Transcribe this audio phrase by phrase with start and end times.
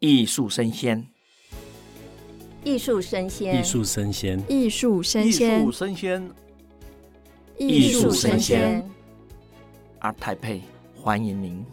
[0.00, 1.08] 艺术生鲜，
[2.62, 6.32] 艺术生鲜，艺术生鲜，艺术生鲜，艺术生鲜，
[7.58, 8.88] 艺术声鲜。
[10.00, 10.60] ART TAIPEI，
[10.94, 11.66] 欢迎您。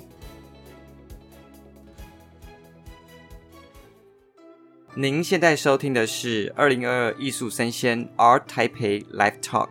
[4.96, 9.70] 您现在收听的是二零二二艺术生鲜 ART TAIPEI Live Talk，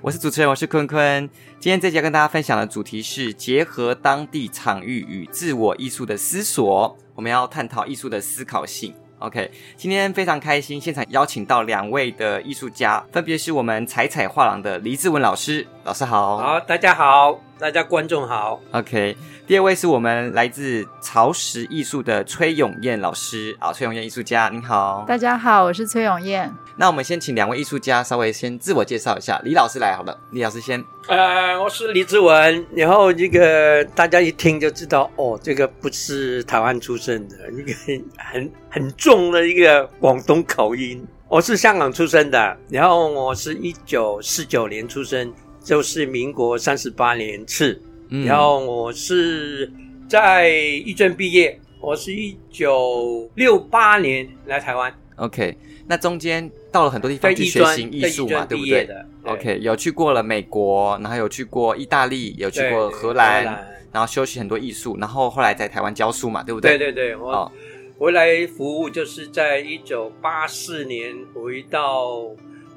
[0.00, 1.28] 我是主持人，我是坤坤。
[1.58, 6.96] 今天这集要跟大家分享的主题是结合当地场域与自我艺术的思索。
[7.18, 8.94] 我们要探讨艺术的思考性。
[9.18, 16.36] OK，今天非常开心，现场邀请到两位的艺术家，分别是我们彩彩画廊的黎志文老师，老师好。
[16.38, 18.60] 好，大家好，大家观众好。
[18.70, 25.04] OK，第二位是我们来自潮石艺术的崔永燕老师啊，崔永燕艺术家，你好。
[25.08, 26.54] 大家好，我是崔永燕。
[26.76, 30.82] 那我们先请两位艺术家稍微先自我介绍一下，李老师来好了，李老师先。
[31.08, 37.72] 呃，我是李志文，然后这个大家一听就知道，哦，这个不是台湾出生的，一个
[38.16, 41.04] 很很重的一个广东口音。
[41.26, 45.30] 我是香港出生的，然后我是一九四九年出生，
[45.68, 47.78] 就是民国三十八年次。
[48.08, 49.70] 嗯，然后我是
[50.08, 54.90] 在艺专毕业，我是一九六八年来台湾。
[55.16, 55.54] OK。
[55.86, 58.88] 那中间到了很多地方去学习艺术嘛，对不对
[59.24, 63.44] ？OK，有去过了美国，然后有去过意大利，有去过荷兰，
[63.92, 66.78] 然后修习很多艺术，然后后来在台湾教书嘛，对不对？
[66.78, 67.50] 对对对，我
[67.98, 72.10] 回来服务就是在一九八四年回到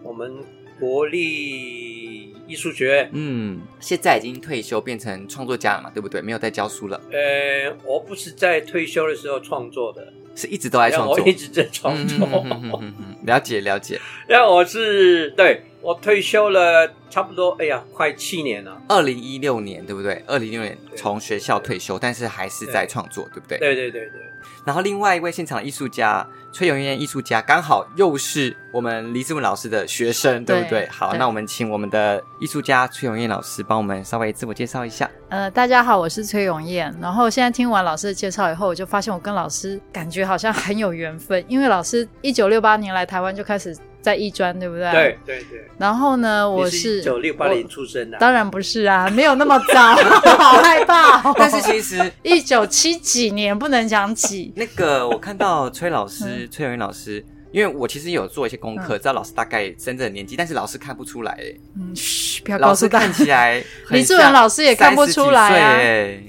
[0.03, 0.37] 我们
[0.79, 2.00] 国立
[2.47, 3.09] 艺术学院。
[3.13, 6.21] 嗯，现在已经退休，变成创作家了嘛，对不对？
[6.21, 6.99] 没有在教书了。
[7.11, 10.13] 呃，我不是在退休的时候创作的。
[10.33, 12.81] 是一直都在创作，我一直在创作。
[13.25, 13.99] 了解了解。
[14.29, 18.81] 那我是对我退休了差不多，哎呀，快七年了。
[18.87, 20.23] 二零一六年对不对？
[20.25, 23.57] 二零一六年从学校退休，但是还是在创作，对不对？
[23.57, 24.21] 对对对对。
[24.65, 30.87] 然后另外一位现场艺术家崔永燕艺术家，刚好又是我们黎志文老师的学生，对不对？
[30.89, 35.09] 好，那我们请我们的艺术家崔永燕老师帮我们稍微自我介绍一下。
[35.29, 36.93] 呃，大家好，我是崔永燕。
[37.01, 43.77] 然后现在听完老师的介绍以后，我就发现我跟老师感觉好像很有缘分，因为老师一九六八年来台湾就开始。
[44.01, 44.91] 在艺专，对不对？
[44.91, 45.67] 对对对。
[45.77, 48.17] 然后呢，我是一九六八年出生的。
[48.17, 49.95] 当然不是啊，没有那么早，
[50.37, 51.35] 好害怕哦。
[51.37, 54.51] 但是其实一九七几年不能讲几。
[54.55, 61.37] 那个我看到崔老师、崔永元老师，因为我其实有做一些功课，知道老师大概真正的年纪，但是老师看不出来。
[61.75, 62.99] 嗯，嘘，不要告诉他。
[62.99, 65.77] 看起来，李志文老师也看不出来啊。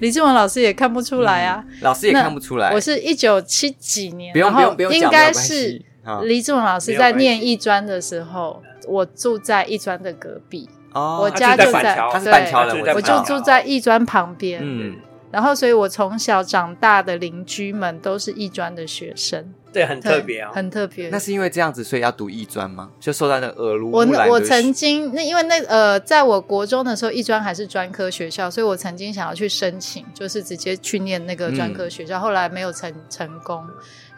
[0.00, 1.65] 李志文老师也看不出来啊。
[1.81, 2.72] 老师也看不出来。
[2.72, 5.81] 我是一九七几年，不用不用不用讲，应该是。
[6.24, 10.68] 黎志文老师在念艺专的时候，我住在艺专的隔壁。
[10.92, 14.60] 哦，我家就在，他是板桥的，我就住在艺专旁边。
[14.62, 14.96] 嗯，
[15.30, 19.54] 然后所以我从小长大的邻居们都是艺专的学生。
[19.72, 21.08] 对，很特别啊，很特别。
[21.08, 22.91] 那是因为这样子，所以要读艺专吗？
[23.00, 23.91] 就受到那个耳濡。
[23.91, 33.64] 我我曾经那因为那呃，在我国中的时候，艺专还是专科学校，所以我曾经想要去申请，就是直接去念那个专科学校，后来没有成成功。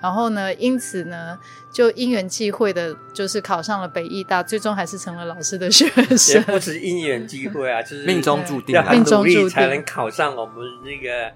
[0.05, 1.39] 然后呢，因此呢，
[1.73, 6.35] 就因缘际会的，就是考上了北艺大，最终还是成了老师的学生。
[6.35, 11.33] 也不是因缘际会啊，就是命中注定，命中注定才能考上我们那个。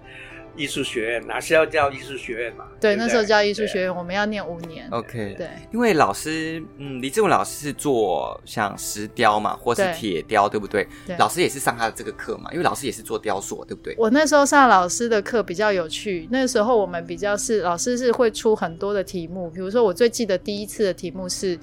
[0.59, 2.67] 艺术学院哪是要叫艺术学院嘛？
[2.81, 4.89] 对，对对那时候叫艺术学院，我们要念五年。
[4.91, 10.87] OK，对，因为老师，嗯，李志文老师是做像石雕嘛，或是铁雕，对，对不对？
[11.07, 13.95] 对，老师也是上他的这个课嘛，因为老师也是做雕塑，对不对？
[13.97, 21.57] 我那时候上老师的课比较有趣，那时候我们比较是老师是会出很多的题目，比如说我最记得第一次的题目是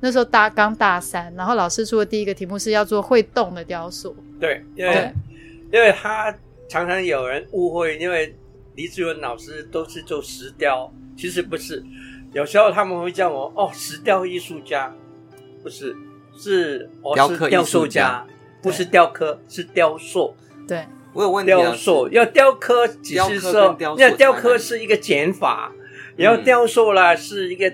[0.00, 4.16] 那时候大刚大三，然后老师出的第一个题目是要做会动的雕塑。
[4.40, 5.12] 对，因为
[5.72, 6.34] 因为他
[6.70, 8.34] 常常有人误会，因为。
[8.76, 11.84] 黎志文老师都是做石雕，其实不是。
[12.32, 14.94] 有时候他们会叫我哦，石雕艺术家，
[15.62, 15.94] 不是，
[16.38, 18.24] 是我是雕塑家，
[18.62, 20.34] 不是雕刻，是雕塑。
[20.68, 21.50] 对，我有问题。
[21.50, 25.72] 雕塑要雕刻，只是说，那雕刻是一个减法，
[26.16, 27.70] 然后雕塑啦是一个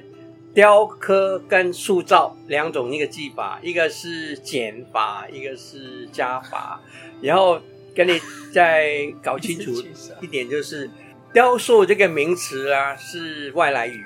[0.55, 6.81] 雕刻跟塑造两种一个技法，一个是减法，一个是加法，
[7.21, 7.61] 然后。
[7.97, 8.21] 跟你
[8.53, 9.73] 再搞清楚
[10.21, 10.89] 一点，就是
[11.33, 14.05] 雕塑这个名词啊，是外来语，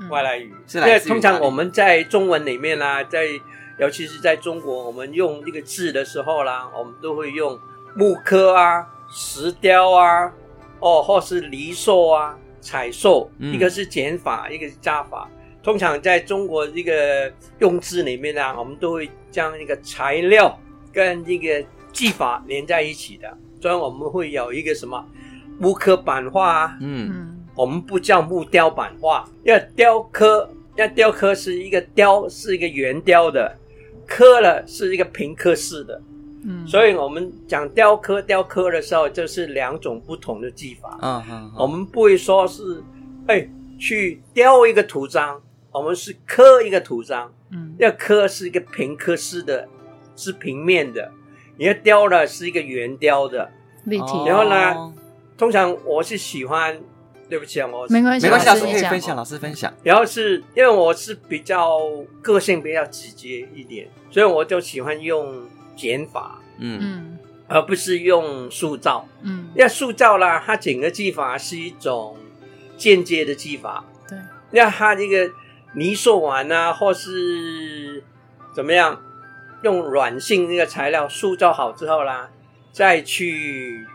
[0.00, 0.54] 嗯、外来语。
[0.74, 3.26] 因为通常我们在中文里面啊，在
[3.78, 7.60] 尤其是在中国，我们用这个字的时候啦，我们都会用
[7.94, 10.32] 木刻啊、石雕啊，
[10.80, 15.28] 哦，或是泥塑啊、彩塑，嗯、一个是减法，一个是加法。
[15.62, 20.58] 通常在中国这个用字里面啊，我们都会将一个材料
[20.90, 21.62] 跟一个。
[21.96, 25.02] 技法连在一起的，所以我们会有一个什么
[25.58, 30.46] 木刻版画啊，嗯，我们不叫木雕版画，要雕刻，
[30.76, 33.56] 要雕刻是一个雕是一个圆雕的，
[34.06, 36.02] 刻了是一个平刻式的。
[36.44, 40.98] 嗯，所以我们讲雕刻雕刻的时候，就是两种不同的技法。
[41.00, 42.82] 嗯嗯，我们不会说是，
[43.26, 43.48] 哎，
[43.78, 45.40] 去雕一个图章，
[45.72, 47.32] 我们是刻一个图章。
[47.50, 49.66] 嗯，要刻是一个平刻式的，
[50.14, 51.10] 是平面的。
[51.56, 53.50] 你要雕的是一个圆雕的。
[53.84, 54.24] 立体。
[54.26, 54.94] 然后呢，
[55.36, 56.80] 通常我是喜欢。
[57.28, 59.74] 对不起啊，我没关系，没关系，老师可以分享，老师分享。
[59.82, 61.80] 然后是因为我是比较
[62.22, 65.44] 个性比较直接一点，所以我就喜欢用
[65.74, 67.18] 减法，嗯，
[67.48, 72.16] 而不是用塑造，嗯，要塑造啦，它整个技法是一种
[72.76, 74.16] 间接的技法，对，
[74.52, 75.28] 那它这个
[75.74, 78.04] 泥塑完啊，或是
[78.54, 79.02] 怎么样，
[79.66, 82.30] 用软性那个材料塑造好之后啦，
[82.72, 83.86] 再去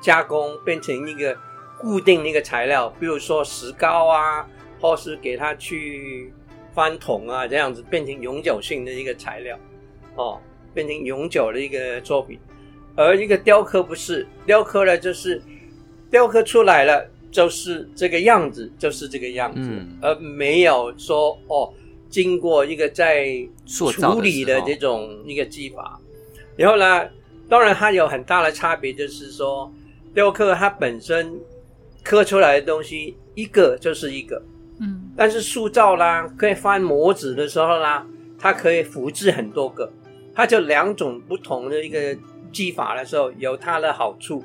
[0.00, 1.36] 加工变成一个。
[1.82, 4.46] 固定那个材料，比如说石膏啊，
[4.78, 6.30] 或是给它去
[6.74, 9.58] 翻铜啊，这样子变成永久性的一个材料，
[10.14, 10.38] 哦，
[10.74, 12.38] 变成永久的一个作品。
[12.94, 15.40] 而一个雕刻不是，雕刻了就是
[16.10, 21.72] 雕刻出来了就是这个样子，就是这个样子，嗯、而没有说哦，
[22.10, 23.26] 经过一个在
[23.66, 25.98] 处理的这种一个技法。
[26.56, 27.08] 然后呢，
[27.48, 29.72] 当然它有很大的差别，就是说
[30.12, 31.40] 雕刻它本身。
[32.02, 34.42] 刻出来的东西一个就是一个，
[34.80, 38.06] 嗯，但是塑造啦，可以翻模子的时候啦，
[38.38, 39.92] 它可以复制很多个，
[40.34, 42.16] 它就两种不同的一个
[42.50, 44.42] 技法的时候，有它的好处，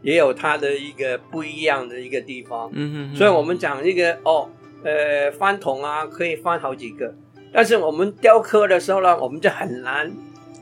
[0.00, 4.48] 也有它的一个不一样的一个地方，嗯哼哼，所以我们讲一个哦，
[4.84, 7.14] 呃，翻桶啊，可以翻好几个，
[7.52, 10.12] 但是我们雕刻的时候呢，我们就很难，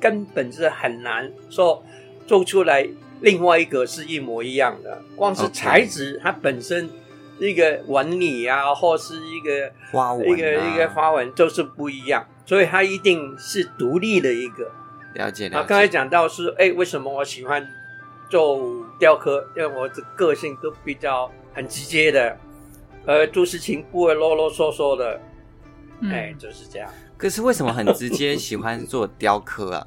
[0.00, 1.84] 根本是很难说
[2.26, 2.88] 做出来。
[3.20, 6.90] 另外一个是一模一样的，光是材质，它本身
[7.38, 14.72] 一个纹理啊，或是一个花纹、啊，一个一个花纹就是不一样，所以它一定是独立的一个。
[15.14, 15.56] 了解，了解。
[15.56, 17.64] 啊，刚才讲到是，哎，为什么我喜欢
[18.28, 19.46] 做雕刻？
[19.56, 22.36] 因为我的个性都比较很直接的，
[23.06, 25.20] 呃，做事情不会啰啰嗦嗦的，
[26.10, 26.88] 哎，就是这样。
[27.16, 29.86] 可是为什么很直接喜欢做雕刻啊？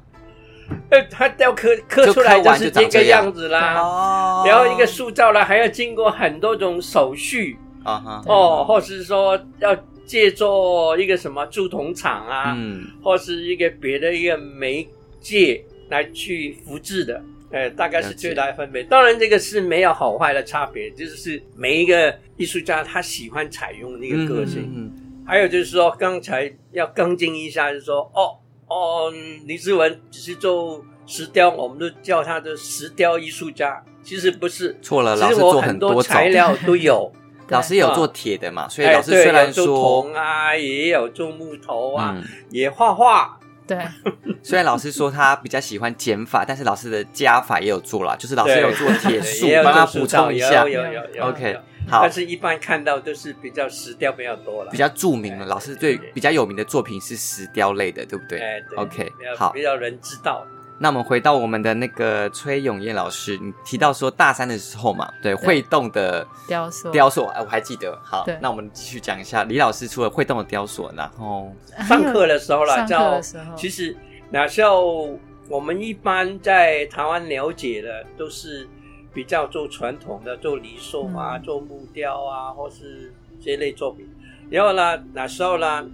[0.90, 4.44] 呃，他雕刻刻出来就是这个样子啦，哦。
[4.46, 7.56] 然后一个塑造了还要经过很多种手续。
[7.84, 14.88] 啊哈，哦，或是说要借助一个什么铸铜厂啊，嗯，或是一个别的一个媒
[15.20, 18.82] 介来去复制的，呃，大概是最大的分别。
[18.84, 24.62] 当然，这个是没有好坏的差别，就是每一个艺术家他喜欢采用那个个性。
[24.62, 28.38] 嗯嗯嗯，还有就是说，刚才要更正一下，就是说，哦。
[28.68, 29.12] 哦，
[29.44, 33.80] 李志文只是做石雕，我们都叫他的石雕艺术家。
[34.02, 35.14] 其实不是，错了。
[35.14, 37.12] 老师做很多材料都有，
[37.46, 38.68] 老师有做铁的嘛？
[38.68, 42.20] 所以老师虽然说铜啊，也有做木头啊，
[42.50, 43.38] 也画画。
[43.66, 43.78] 对，
[44.42, 50.68] 虽然老师说他比较喜欢减法，但是老师的加法也有做了，就是老师有做铁树， 帮他补充一下。
[50.68, 51.58] 有有有，OK。
[51.88, 58.40] 好，但是一般看到都是比较石雕比较多了，比较著名的老师最比较有名的作品是石雕类的，对不对？
[58.40, 60.44] 哎，OK，好，比较人知道。
[60.78, 67.98] 那我们回到我们的那个崔永业老师，你提到说大三的时候嘛，对，会动的雕塑，雕塑，哎，我还记得。
[68.02, 71.52] 好，那我们继续讲一下李老师除了会动的雕塑，然后
[71.88, 73.96] 上课的时候啦， 上课的时候，其实
[74.30, 78.68] 那时候我们一般在台湾了解的都是。
[79.14, 83.10] 比较做传统的，做泥塑啊，做木雕啊，或是
[83.40, 84.06] 这类作品。
[84.50, 85.88] 然后呢，那时候呢，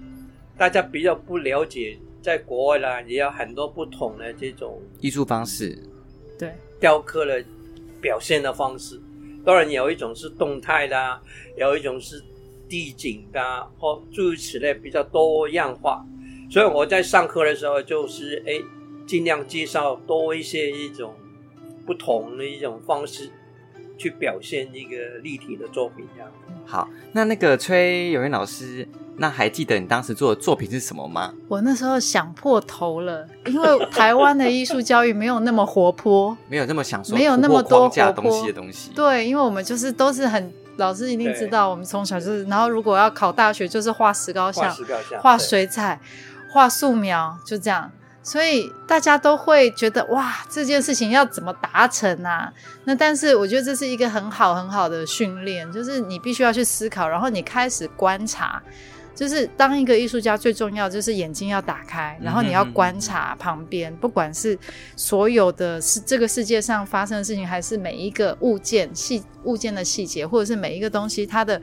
[0.59, 5.79] 大家比较不了解，在国外呢，也有很多不同的这种艺术方式，
[6.39, 7.45] 对，雕刻的
[8.01, 9.01] 表现的方式。
[9.45, 11.21] 当然有一种是动态的，
[11.57, 12.23] 有一种是
[12.69, 16.07] 地景的，或诸如此类，比较多样化。
[16.51, 18.61] 所以我在上课的时候，就是哎，
[19.07, 21.15] 尽量介绍多一些一种。
[21.85, 23.29] 不同的一种方式
[23.99, 26.33] 去表现一个立体的作品，这样。
[26.73, 28.89] 好，那那个崔永元老师，
[29.19, 31.31] 那还记得你当时做的作品是什么吗？
[31.47, 38.91] 我那时候想破头了，因为台湾的艺术教育没有那么活泼， 没有那么想说，没有那么多活泼东西的东西。
[38.95, 44.75] 对，因为我们就是都是很老师一定知道，我们从小就是，然后如果要考大学，就是画石膏像、
[45.21, 46.01] 画水彩、
[46.55, 47.93] 画素描，就这样。
[48.23, 52.53] 所以大家都会觉得哇，这件事情要怎么达成啊？
[52.85, 58.63] 那但是我觉得这是一个很好很好的训练，就是你必须要去思考，然后你开始观察，
[59.13, 64.57] 就是当一个艺术家最重要就是眼睛要打开，然后你要观察旁边，嗯、不管是
[64.97, 71.61] 所有的是这个世界上发生的事情，还是每一个物件细物件的细节，或者是每一个东西它的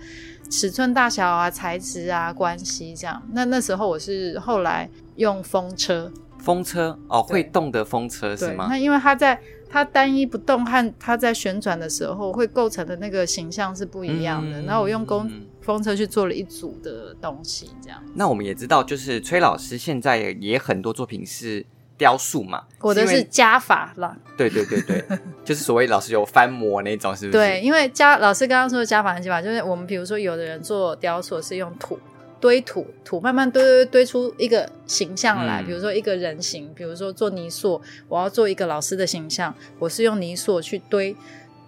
[0.50, 3.22] 尺寸大小啊、材质啊、关系这样。
[3.32, 8.68] 那那时候我是后来用风车，风车哦，会动的风车是吗？
[8.70, 9.40] 那因为它在。
[9.72, 14.60] 它单一不动和它在旋转的时候会构成的那个形象是不一样的。
[14.64, 15.32] 然后、嗯、我用风
[15.62, 18.04] 风车去做了一组的东西，这样。
[18.16, 21.64] 那我们也知道，就是崔老师现在也很多作品是
[22.00, 22.64] 雕塑嘛。
[22.80, 24.18] 我的是加法了。
[24.36, 25.06] 对对对对，
[25.46, 27.38] 就是所谓老师有翻模那种，是不是？
[27.38, 32.00] 对，因为加老师刚刚说的加法和技法，就是我们比如说有的人做雕塑是用土。
[32.40, 41.16] 堆土，土慢慢堆堆堆出一个形象来，嗯、比如说一个人形，比如说做泥塑，我要做一个老师的形象，我是用泥塑去堆，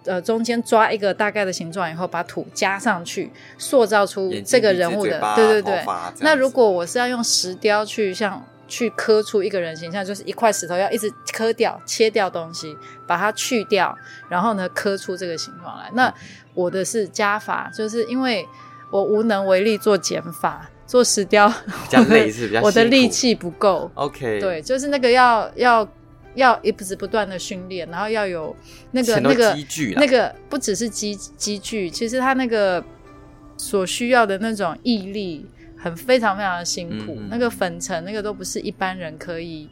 [0.04, 5.84] 呃，中间抓一个大概的形状以后，把土加上去，塑造出这个人物的，对对对。
[6.20, 12.74] 那如果我是要用石雕去像去刻出一个人形象，就是一块石头要一直刻掉、切掉东西，
[13.06, 13.94] 把它去掉，
[14.28, 15.90] 然后呢刻出这个形状来。
[15.92, 16.14] 那
[16.54, 18.46] 我的是加法，就是因为。
[18.92, 23.90] 我无能为力做减法，做石雕，比较累是比较，我的力气不够。
[23.94, 25.88] OK，对，就是那个要要
[26.34, 28.54] 要一直不断的训练，然后要有
[28.90, 29.56] 那个那个
[29.96, 32.84] 那个不只是积积聚，其实他那个
[33.56, 35.46] 所需要的那种毅力
[35.76, 37.16] 很非常非常的辛苦。
[37.18, 39.66] 嗯、那个粉尘那个都不是一般人可以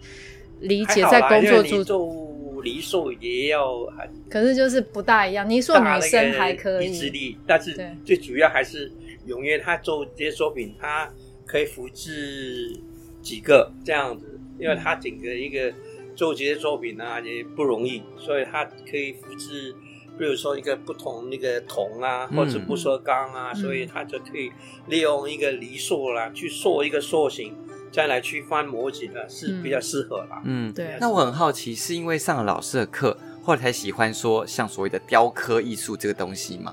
[0.61, 2.27] 理解，在工作中。
[2.62, 5.49] 泥塑也要很，可是就是不大一样。
[5.49, 7.75] 泥塑女生还可以，意志力，但是
[8.05, 8.93] 最主要还是
[9.31, 11.09] 永远他做这些作品，他
[11.47, 12.77] 可以复制
[13.23, 15.73] 几个这样子，因为他整个一个
[16.17, 19.73] 做这些作品呢、啊、也不容易，所以他可以复制，
[20.19, 24.51] 比如说一个不同那个铜啊，或者不锈钢啊，嗯、所以他就可以
[24.89, 27.55] 利用一个泥塑啦去塑一个塑形。
[27.93, 30.41] 再来去翻模型的是比较适合啦。
[30.45, 30.97] 嗯，对。
[31.01, 36.73] 那我很好奇，是因为上了老师的课，后来才喜欢说像所谓的雕刻艺术这个东西吗？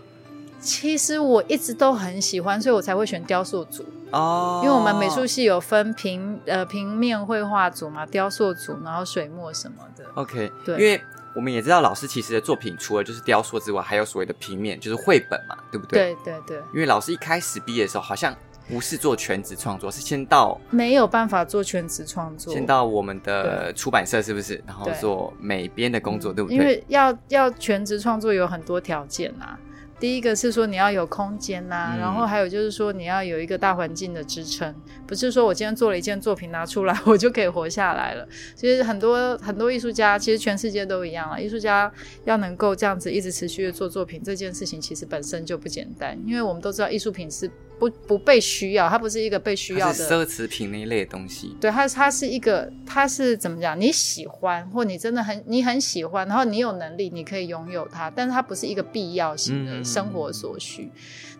[0.59, 4.61] 其实我一直都很喜欢，所以我才会选雕塑组哦。
[4.63, 10.03] 因为我们美术系有分平呃平面绘画组嘛，雕塑组，然后水墨什么的。
[10.15, 10.75] OK，对。
[10.77, 11.01] 因为
[11.35, 16.15] 我们也知道老师其实的作品除了就是雕塑之外，还有所谓的平面，就是绘本嘛，对不对？
[16.23, 16.57] 对对对。
[16.73, 18.35] 因为老师一开始毕业的时候好像。
[18.69, 24.61] 不是做全职创作，是先到没有办法做全职创作，先到我们的出版社是不是？
[24.67, 26.57] 然后做美编的工作，对，对不对？
[26.57, 29.57] 因为要要全职创作有很多条件啊。
[29.99, 34.73] 第一个是说你要有空间呐、啊，嗯、然后还有就是说你要有一个大环境的支撑，
[35.07, 38.27] 不是说我今天做了一件作品拿出来 我就可以活下来了。
[38.55, 41.39] 其实很多很多艺术家，其实全世界都一样啊。
[41.39, 41.91] 艺术家
[42.25, 47.49] 要能够这样子一直持续的做作品，这件事情其实本身就不简单，因为我们都知道艺术品是。
[47.79, 51.55] 不不被需要，它不是一个被需要的奢侈品那一类的东西。
[51.61, 53.79] 对，它它是一个，它是怎么讲？
[53.79, 60.83] 你喜欢，或你真的很你很喜欢，然后你有能力，你可以拥有它，但是它不是一个必要性的生活所需。
[60.83, 60.91] 嗯、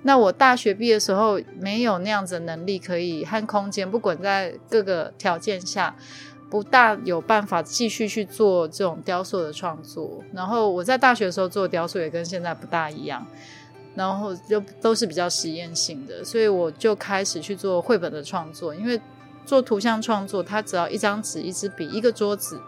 [0.04, 5.96] 那我大学毕业的时候没有那样子的能力，可以和空间，不管在各个条件下，
[6.52, 10.24] 不大有办法继续去做这种雕塑的创作。
[10.34, 13.26] 然后我在大学的时候做雕塑也跟现在不大一样。
[13.98, 18.76] 然后就都是比较实验性的，所以我就开始去做绘本的创作。
[18.76, 19.02] 因为
[19.44, 22.62] 做图像创作，它只要一张纸、一支笔、一个桌子，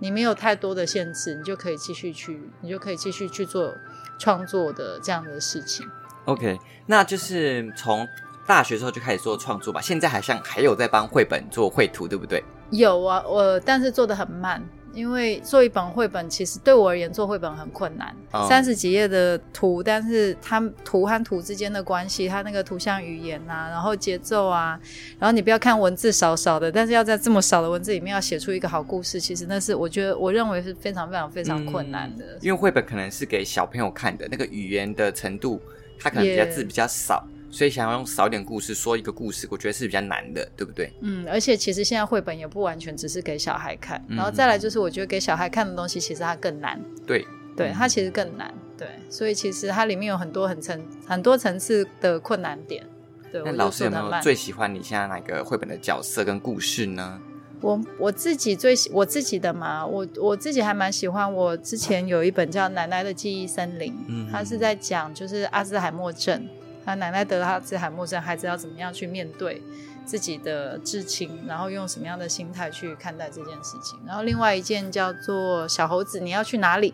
[0.00, 3.72] 你没有太多的限制，你就可以继续去，你就可以继续去做
[4.18, 5.86] 创作的这样的事情。
[6.24, 8.08] OK，那就是从
[8.44, 9.80] 大学时候就开始做创作吧。
[9.80, 12.42] 现在好像还有在帮绘本做绘图，对不对？
[12.70, 14.60] 有啊，我但是做的很慢。
[14.94, 18.14] 因为做一本绘本，其实对我而言做绘本很困难。
[18.48, 18.78] 三十、oh.
[18.78, 24.78] 几页的图，但是它图和图之间的关系，它那个图像语言啊，然后节奏啊，
[25.18, 32.24] 然后你不要看文字少少的，但是要在这么少的文字里面要写出一个好故事，其实那是我觉得我认为是非常非常非常困难的。
[32.24, 35.60] 嗯、因为绘本可能是给小朋友看的，那个语言的程度，
[35.98, 37.26] 它可能比较字比较少。
[37.54, 40.92] 所以想要用少点故事说一个故事，我觉得是比较难的，对不对？
[41.02, 46.80] 嗯，而且其实现在绘本也不完全只是给小孩看，嗯、然后再来就是我觉得给小孩看的东西其实它更难。
[47.06, 47.24] 对，
[47.56, 48.52] 对，它其实更难。
[48.76, 52.84] 对，所以其实它里面有很多很层很多层次的困难点。
[53.30, 57.20] 对，那老师有没有最喜欢你现在哪个绘本的角色跟故事呢？
[57.60, 61.32] 我我自己最喜我自己的嘛，我我自己还蛮喜欢。
[61.32, 66.46] 我之前有一本叫《奶奶的记忆森林》，嗯，它是在讲就是阿兹海默症。
[66.84, 69.62] 他奶奶得了阿兹海默症，孩子要怎么样去面对
[70.04, 73.98] 自己的至亲，然后用什么样的心态去看待这件事情。
[74.06, 76.92] 然后另外一件叫做小猴子，你要去哪里？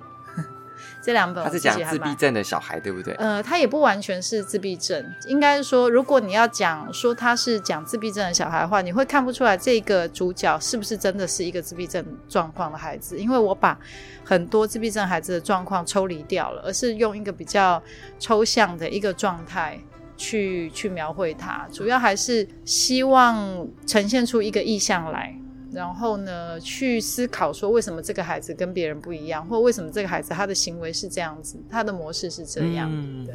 [1.02, 3.14] 这两本他是讲自闭症的小孩，对不对？
[3.14, 13.78] 呃，他也不完全是自闭症，应该是说，如果你要讲说他是讲自闭症的小孩的话，你会看不出来这个主角是不是真的是一个自闭症状况的孩子，因为我把
[14.24, 17.82] 很多自闭症孩子的状况抽离掉了，而是用一个比较
[18.18, 19.78] 抽象的一个状态
[20.16, 25.34] 去去描绘他，主要还是希望呈现出一个意象来。
[25.72, 32.90] 然后呢，去思考说为什么这个孩子跟别人不一样，或为什么这个孩子他的行为是这样子，他的模式是这样。
[32.92, 33.34] 嗯，对，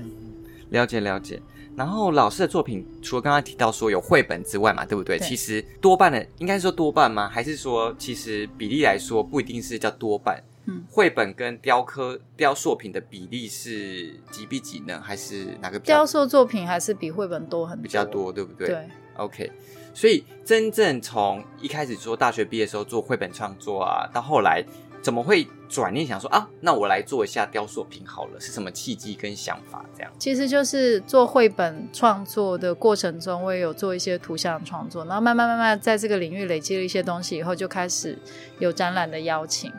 [0.70, 1.42] 了解了解。
[1.76, 5.18] 然后老师的作品除了刚刚提到说有绘本之外嘛，对不对？
[5.18, 7.28] 对，其实多半的应该说多半吗？
[7.28, 10.42] 还是说其实比例来说不一定是叫多半？
[10.68, 15.00] 嗯，绘本跟雕刻雕塑品的比例是几比几呢？
[15.04, 15.96] 还是哪个比较？
[15.98, 17.84] 雕塑作品还是比绘本多很多？
[17.84, 18.68] 比较多，对不对？
[18.68, 19.52] 对，OK。
[19.96, 24.62] 所以，真正从一开始说大学毕业的时候做绘本创作啊，到后来
[25.02, 28.40] 怎么会转念想说啊，那我来做一下雕塑品好了？
[28.40, 29.86] 是什么契机跟想法？
[29.96, 30.12] 这样？
[30.20, 38.20] 其实就是做绘本创作的过程中，我也有做一些图像创作，然后慢慢慢慢在这个领域累积了一些东西以后，就开始
[38.60, 39.72] 有展览的邀请。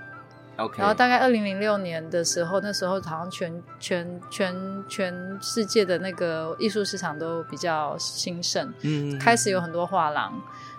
[0.79, 10.33] 然后大概二零零六年的时候，那时候好像全全全全世界的那个艺术市场都比较兴盛，嗯，开始有很多画廊，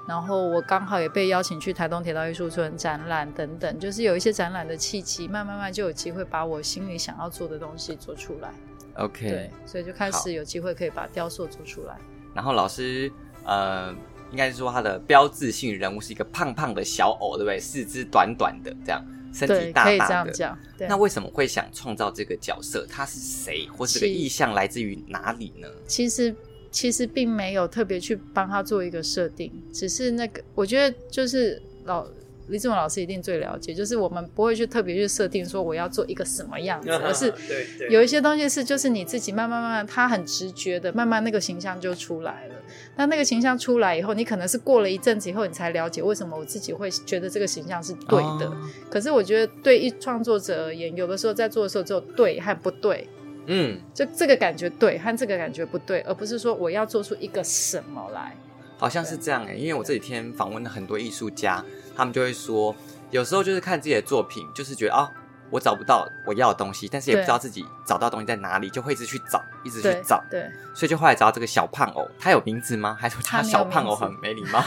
[0.07, 8.51] 然后我刚好也被邀请去台东铁道艺术村展览等等，就是有一些展览的契机，慢慢慢就有机会把我心里想要做的东西做出来。
[8.95, 11.95] OK，对，所以就开始有机会可以把雕塑做出来。
[12.33, 13.11] 然后老师，
[13.45, 13.91] 呃，
[14.31, 17.59] 应该是说他的标志性人物是一个胖胖的小偶，对不对？
[17.59, 18.99] 四肢短短的这样。
[19.33, 20.59] 身体大大的，可以这样讲。
[20.77, 22.85] 对，那为什么会想创造这个角色？
[22.89, 25.67] 他是谁，或是这个意象来自于哪里呢？
[25.87, 26.35] 其实，
[26.71, 32.07] 其实并没有特别去帮他做一个设定，只是那个，我觉得就是老。
[32.49, 37.33] 李志文老师一定最了解，就是我们不会去特别去设定说我要做一个什么样子，而是
[37.91, 42.55] 有一些东西是就是你自己慢慢慢慢，他很直觉的，慢慢那个形象就出来了。
[42.97, 48.47] 那那个形象出来以后，你可能是过了一阵子以后，你才了解为什么我自己会觉得这个形象是对的。
[48.47, 48.57] 哦、
[48.89, 53.07] 可是我觉得对一创作者而言，有的时候在做的时候只有对和不对，
[53.45, 58.35] 嗯，就这个感觉对和这个感觉不对，而不是说我要做出一个什么来。
[58.79, 61.63] 好像是这样哎、欸，因为我这几天访问了很多艺术家。
[61.95, 62.75] 他们就会说，
[63.09, 65.09] 有时候就是看自己的作品，就是觉得啊、哦，
[65.49, 70.23] 我找不到我要的东西，但是也不知道自己找到东西在哪里，就会一直去找，一直去找。
[70.29, 72.97] 对，对所以就后来找到这个小胖偶，他有名字吗？
[72.99, 74.63] 还是他小胖偶很没礼貌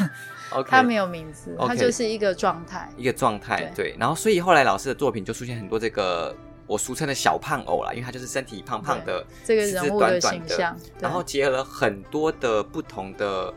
[0.51, 3.71] ？OK， 他没有名字，他就是一个状态，一个状态。
[3.75, 6.35] 对，对，然后所以后来老师的作品就出现很多这个
[6.67, 13.53] 我俗称的小胖偶啦，因为他就是身体胖胖的，这个人物的形象，然后结合了很多的不同的。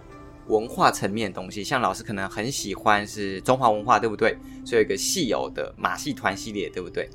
[0.47, 4.37] 文化层面的东西，像老师可能很喜欢是中华文化，对不对？
[4.65, 7.09] 所以有一个戏偶的马戏团系列，对不对？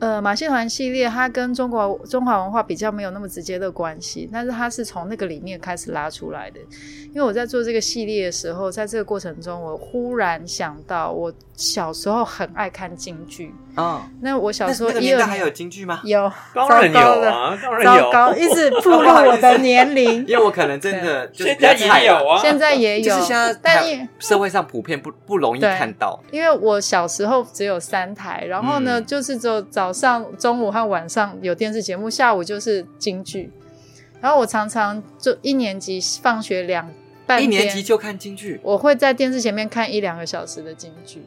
[0.00, 6.60] 呃，马戏团系列它跟中国中华文化比较没有那么直接的关系，但是它是从那个里面开始拉出来的。
[7.08, 13.54] 因为我在做这个系列的时候，在这个过程中，我忽然想到，我小时候很爱看京剧
[14.20, 16.00] 那我小时候一二还有京剧吗？
[16.04, 20.24] 有， 当然有啊，当然有，糟糕，一直 暴露我的年龄。
[20.26, 26.20] 因为我可能真的就现在也有啊，现在也有，就是现在但社会上普遍不不容易看到。
[26.30, 33.50] 因为我小时候只有三台，然后呢，嗯、就是只有早上、中午和晚上有电视节目，下午就是京剧。
[34.20, 36.88] 然后我常常就一年级放学两
[37.26, 37.42] 半。
[37.42, 41.22] 一年级就看京剧，我会在电视前面看一两个小时的京剧。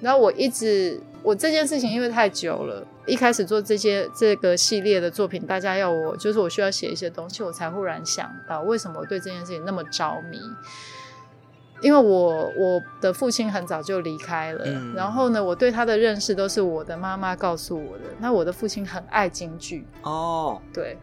[0.00, 10.40] 然后我一直，我这件事情因为太久了，一开始做这些这个系列的作品，大家要我就是我需要写一些东西，我才忽然想到为什么我对这件事情那么着迷。
[11.82, 18.04] 因为我我的父亲很早就离开了，嗯、然后呢，我对他的认识都是我的妈妈告诉我的。
[18.18, 20.98] 那我的父亲很爱京剧哦，对。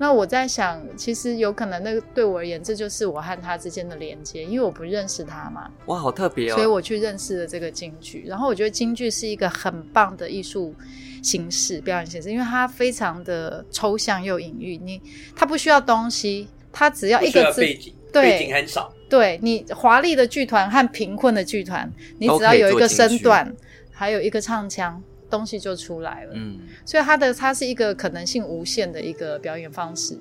[0.00, 5.70] 那我在想，其实有可能那个对我而言，这就是我和他之间的连接，因为我不认识他嘛。
[5.84, 6.54] 哇，好特别哦！
[6.54, 10.74] 所以我去认识了这个京剧，然后我觉得京剧是一个很棒的艺术
[11.22, 14.78] 形式、表演形式，因为它非常的抽象又隐喻。
[14.78, 14.98] 你
[15.36, 18.90] 它不需要东西，它只要一个字，背景，对，背景很少。
[19.06, 23.54] 对，你华丽的剧团和贫困的剧团，你只要有一个身段，
[23.92, 25.02] 还有一个唱腔。
[25.30, 30.18] 东西就出来了，嗯，所以它的它是一个可能性无限的一个表演方式，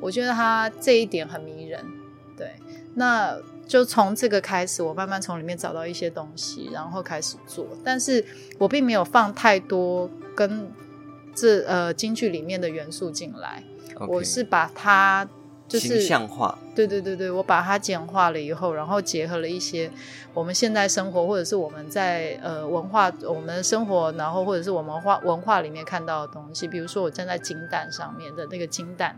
[0.00, 1.84] 我觉得它这一点很迷人，
[2.36, 2.52] 对，
[2.94, 3.36] 那
[3.66, 8.24] 就从这个开始，我慢慢从里面找到一些东西，然后开始做，但是
[8.58, 10.70] 我并没有放太多跟
[11.34, 13.62] 这呃京剧里面的元素进来.
[14.08, 15.28] 我是把它。
[15.74, 16.56] 就是形象化。
[16.74, 19.90] 对对对对，我把它简化了以后，然后结合了一些
[20.32, 29.16] 我们现在生活或者是我们在呃文化我们的生活，然后或者是我们化文化里面看到的东西，比如说我站在金蛋上面的那个金蛋，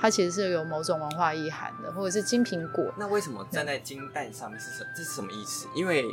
[0.00, 2.92] 它其实是有某种文化意涵的，或者是金苹果。
[2.96, 4.90] 那为什么站在金蛋上面是什么？
[4.96, 5.66] 这是什么意思？
[5.76, 6.04] 因为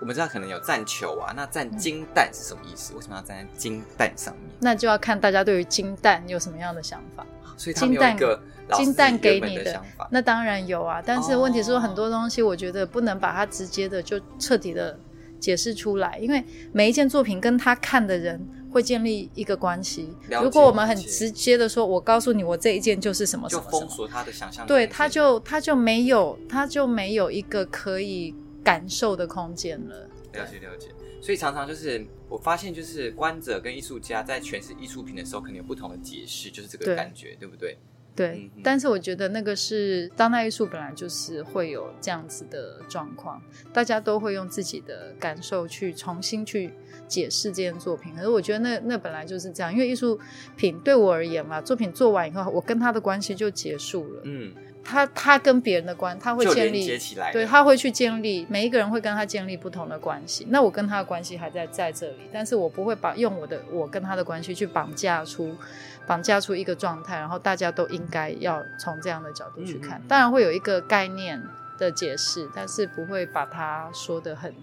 [0.00, 2.92] 我们知道可能有站球啊，那站金蛋是什么意思？
[2.94, 4.44] 为什么要站在金蛋上面？
[4.60, 7.24] 那就要看大家对于金蛋有什么样的想法。
[7.56, 11.02] 所以他们有一个金蛋给你的想法，那当然有啊。
[11.04, 14.98] 但是问题是说很多东西，我觉得不能把它直接的就彻底的
[15.38, 18.40] 解释出来，因为每一件作品跟他看的人
[18.72, 20.16] 会建立一个关系。
[20.42, 30.08] 如果我们很直接的说，我告诉你，我这一件就是什么什么就封锁他的想象，对，他就他就没有他就没有一个可以感受的空间了。
[30.32, 30.88] 了解了解，
[31.20, 37.78] 所以常常就是我发现，就是观者跟艺术家在诠释艺术品的时候，可能有不同的解释，就是这个感觉，对，对不对？
[38.16, 46.72] 对，嗯、但是我觉得那个是当代艺术本来就是会有这样子的状况，大家都会用自己的感受去重新去
[47.08, 48.14] 解释这件作品。
[48.14, 50.18] 可是我觉得那那本来就是这样，因为艺术
[50.56, 54.20] 品对我而言嘛，作品做完以后，我跟他的关系就结束了。
[54.24, 54.52] 嗯。
[54.86, 56.86] 他他跟别人的关，他会建立，
[57.32, 60.46] 对，他会去建立，每一个人会跟他建立不同的关系。
[60.50, 65.56] 那我跟他的关系还在在这里，但是我不会把用我的我跟他的关系去绑架出
[66.06, 69.98] 绑架出一个状态，然后大家都应该要从这样的角度去看。
[69.98, 71.42] 嗯嗯，当然会有一个概念
[71.78, 74.54] 的解释，但是不会把它说的很。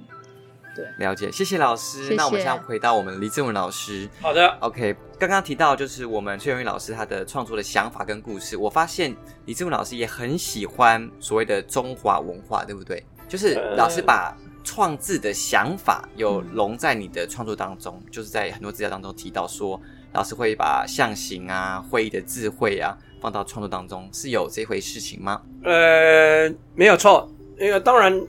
[0.74, 2.04] 对，了解，谢谢老师。
[2.04, 2.16] 谢谢。
[2.16, 4.10] 那我们现在回到我们李志文老师。
[4.22, 4.96] 好的，OK。
[5.20, 9.14] 刚刚提到就是我们崔永玉老师他的创作的想法跟故事，我发现
[9.46, 13.06] 李志文老师也很喜欢所谓的中华文化，对不对？
[13.28, 19.80] 就是老师把创字的想法有融在你的创作当中，嗯、就是在很多资料当中提到说，
[20.14, 25.42] 老师会把象形啊、会议的智慧啊放到创作当中，是有这回事情吗？
[25.64, 28.22] 呃，没有错，因为当然。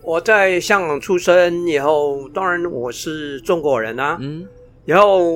[0.00, 4.16] 我在香港出生以后，当然我是中国人啊。
[4.18, 4.46] 嗯，
[4.86, 5.28] 然后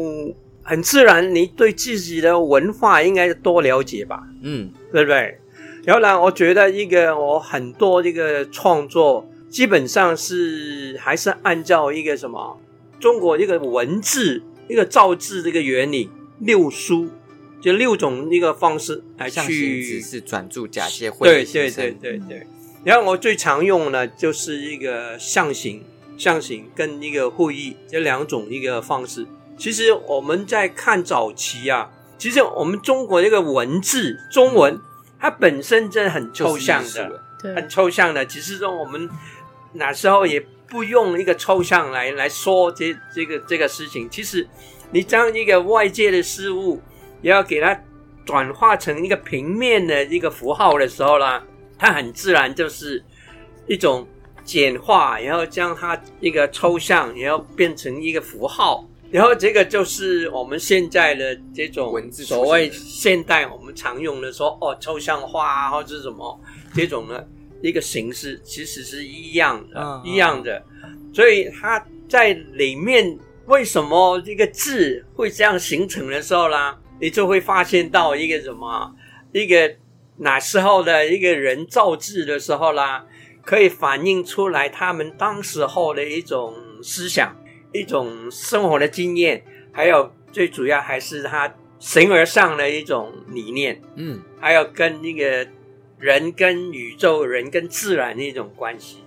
[0.62, 4.22] 很自然，你对自己的文化应该多了解吧？
[4.40, 5.38] 嗯，对不对？
[5.84, 12.58] 然后呢，我觉得一个我很多这个创作，基本上是还是按照一个什么
[12.98, 17.10] 中国一个文字一个造字这个原理，六书
[17.60, 22.46] 就六种一个方式来去，只是转注假借会，对对对对对。
[22.84, 25.84] 然后我最常用的就是一个象形、
[26.16, 29.26] 象形跟一个会意这两种一个方式。
[29.58, 34.80] 其实我们在看早期啊，其实我们中国这个文字中文，
[35.20, 37.22] 它本身真的很抽象的，
[37.54, 38.24] 很抽象的。
[38.24, 39.08] 只是说我们
[39.74, 44.08] 那时候也不用一个抽象来来说这这个这个事情。
[44.08, 44.48] 其实
[44.90, 46.80] 你将一个外界的事物，
[47.20, 47.78] 也要给它
[48.24, 51.44] 转化成一个平面的一个符号的时候啦。
[51.78, 53.04] 它很自然就是
[53.66, 54.08] 一种
[54.44, 66.40] 简化，然后将它一个抽象，然后变成一个符号，然后这个就是我们现在的这种文字，所谓现代我们常用的说哦，抽象化或者什么
[66.72, 67.28] 这种的
[67.62, 70.62] 一个形式，其实是一样的，嗯、一样的。
[71.14, 78.94] 所以它在里面为什么这个字会这样形成的时候啦，你就会发现到一个什么
[79.32, 79.76] 一个。
[80.18, 83.04] 哪时候的一个人造字的时候啦，
[83.44, 87.34] 可以反映出来他们当时候的一种思想、
[87.72, 93.80] 一种生活的经验，还有最主要还是他形而上的一种理念。
[93.96, 95.48] 嗯，还有跟那个
[96.02, 99.04] 人跟宇宙、人跟自然的一种关系。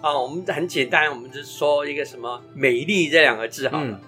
[0.00, 3.84] 啊，我们很简单，我们就说一个什么“美丽”这两个字好了。
[3.84, 4.00] 嗯，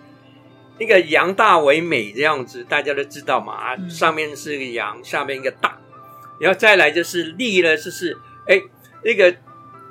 [0.78, 3.52] 一个杨大为美这样子，大家都知道嘛。
[3.52, 5.78] 啊，上面是个阳，下面一个大。
[6.40, 8.16] 然后再来就是立了，就是
[8.48, 8.58] 哎，
[9.04, 9.36] 那个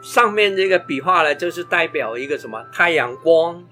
[0.01, 3.63] 上面这个笔画呢，就是代表一个什么太阳光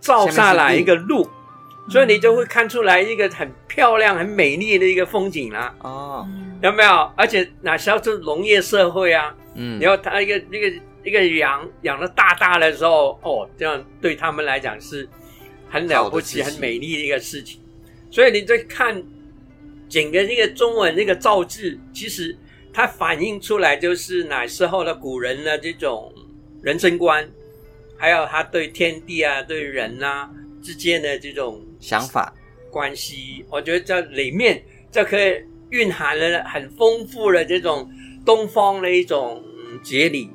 [0.00, 1.28] 照下来一个路，
[1.88, 5.74] 所以你就会看出来一个很漂亮、很美丽的一个风景啦。
[5.80, 6.28] 哦，
[6.62, 7.12] 有没有？
[7.16, 15.08] 而且那时候是农业社会啊，嗯，然后他一个一个一个羊养的大大的时候，哦，这样对他们来讲是
[15.68, 17.60] 很了不起、很美丽的一个事情。
[18.10, 19.02] 所以你在看。
[19.88, 22.36] 整个这个中文这个造字，其实
[22.72, 26.12] 它反映出来就是那时候的古人的这种
[26.60, 27.24] 人生观，
[27.96, 30.28] 还有他对天地啊、对人啊
[30.60, 32.34] 之间的这种想法
[32.70, 33.44] 关系。
[33.50, 37.90] 我觉得这里面这可以蕴含了很丰富的这种
[38.24, 39.42] 东方的一种
[39.82, 40.30] 哲理，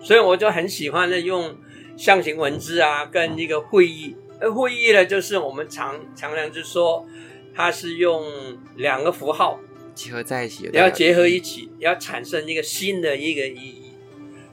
[0.00, 1.56] 所以我就很喜欢的用
[1.96, 4.16] 象形文字啊，跟一个会议。
[4.40, 7.06] 而会议呢，就是我们常常常就说。
[7.54, 8.24] 它是用
[8.76, 9.60] 两个符号，
[9.94, 13.92] 结合在一起，要结合一起，要产生一个新的一个意义。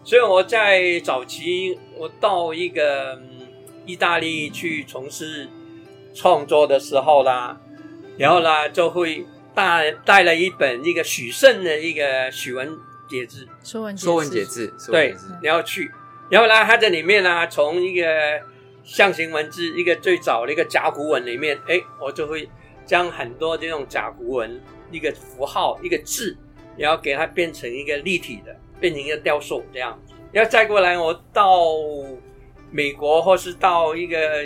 [0.03, 3.21] 所以我在早期，我到一个
[3.85, 5.47] 意大利去从事
[6.19, 7.58] 创作的时候啦，
[8.17, 12.77] 然后呢就会带带了一本一个许慎的一个《许文
[13.08, 15.89] 解字》，《说文说文解字》对，然后去，
[16.29, 18.05] 然后呢，它在里面呢，从一个
[18.84, 22.49] 象形文字，一个最早的一个甲骨文里面，哎，我就会
[22.86, 26.36] 将很多这种甲骨文一个符号一个字，
[26.75, 28.55] 然后给它变成一个立体的。
[28.82, 29.99] 变成一个雕塑这样，
[30.32, 31.65] 要再过来，我到
[32.71, 34.45] 美国或是到一个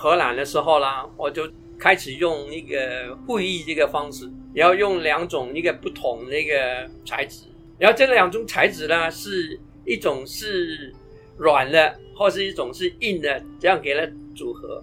[0.00, 1.46] 荷兰的时候啦，我就
[1.78, 7.42] 开始用一个会议这个方式，然后用两种一个不同的一个材质，
[7.78, 10.90] 然后这两种材质呢，是一种是
[11.36, 14.82] 软的，或是一种是硬的，这样给它组合。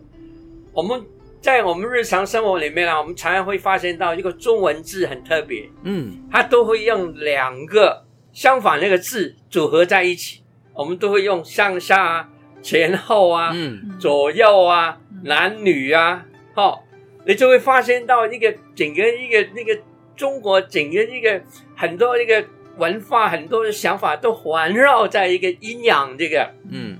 [0.71, 1.03] 我们
[1.41, 8.03] 在我们日常生活里面啊，我们常常会发现到一个中文字很特别，嗯，它都会用两个。
[8.33, 10.43] 相反那个字组合在一起，
[10.75, 12.29] 我们都会用上下啊、
[12.61, 16.83] 前后啊、嗯、左右啊、男女啊，好，
[17.25, 19.79] 你就会发现到一个整个一个那个
[20.15, 21.41] 中国整个一个
[21.75, 22.43] 很多一个
[22.77, 26.97] 文化很多的想法都环绕在一个阴阳这个，嗯，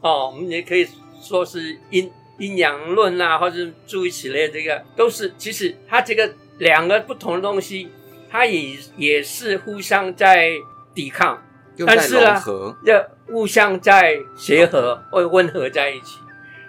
[0.00, 0.86] 哦，我们也可以
[1.20, 7.88] 说是阴阴阳论啊，或者诸如此类，这个都是其实它这个两个不同的东西。
[8.36, 10.50] 它也也是互相在
[10.92, 11.40] 抵抗，
[11.86, 12.40] 但是呢，
[12.84, 16.18] 要互相在协和或温和在一起，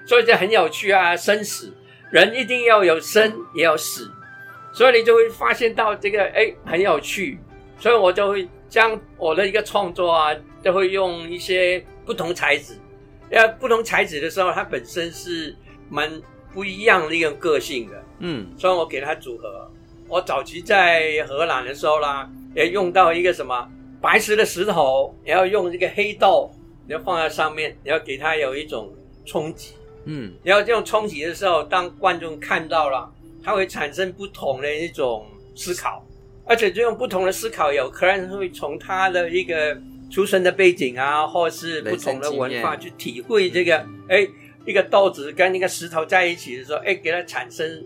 [0.06, 1.16] 所以这很有趣啊。
[1.16, 1.72] 生死，
[2.10, 4.12] 人一定要有生也有死，
[4.72, 7.40] 所以你就会发现到这个哎很有趣，
[7.80, 12.74] 所以我就会将我的一个创作啊，就会用一些不同材质，
[13.30, 15.56] 要不同材质的时候，它本身是
[15.90, 16.10] 蛮
[16.54, 19.70] 不一样的一个个性的，嗯，所以我给它组合。
[20.08, 23.68] 我早期在荷兰的时候啦，也用到一个什么
[24.02, 26.52] 白石的石头，然后用这个黑豆，
[26.88, 28.94] 然后放在上面，然后给它有一种
[29.26, 29.74] 冲击，
[30.06, 33.12] 嗯，然后这种冲击的时候，当观众看到了，
[33.44, 36.06] 它会产生不同的一种思考，
[36.46, 39.76] 而且这种不同的思考有可能会从他的一个
[40.12, 43.78] 出生的背景啊，或是不同的文化去体会这个，
[44.08, 44.28] 哎，
[44.66, 47.84] 一个豆子跟一个石头在一起的时候，哎，给它产生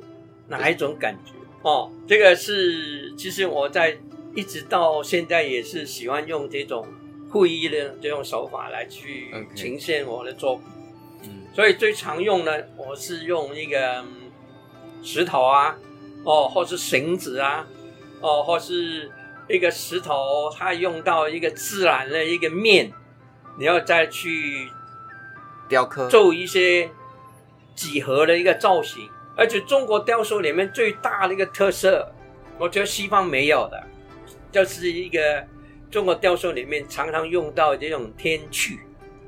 [0.48, 1.32] 哪一种感觉？
[1.62, 3.98] 哦，这个是其实我在
[4.36, 6.88] 一直到现在也是喜欢用这种
[7.30, 10.65] 会意的这种手法来去呈现我的作品。
[11.54, 14.04] 所以最常用的我是用一个
[15.04, 15.76] 石头啊，
[16.24, 17.68] 哦，或是绳子啊，
[18.22, 19.12] 哦，或是
[19.50, 22.94] 一个石头，它用到一个自然的一个面，
[23.58, 24.70] 你要再去
[25.68, 26.89] 雕刻，做一些
[27.76, 29.10] 几何的一个造型。
[29.36, 32.12] 而且中国雕塑里面最大的一个特色，
[32.58, 33.84] 我觉得西方没有的，
[34.52, 35.46] 就是一个
[35.92, 38.80] 中国雕塑里面常常用到这种天趣，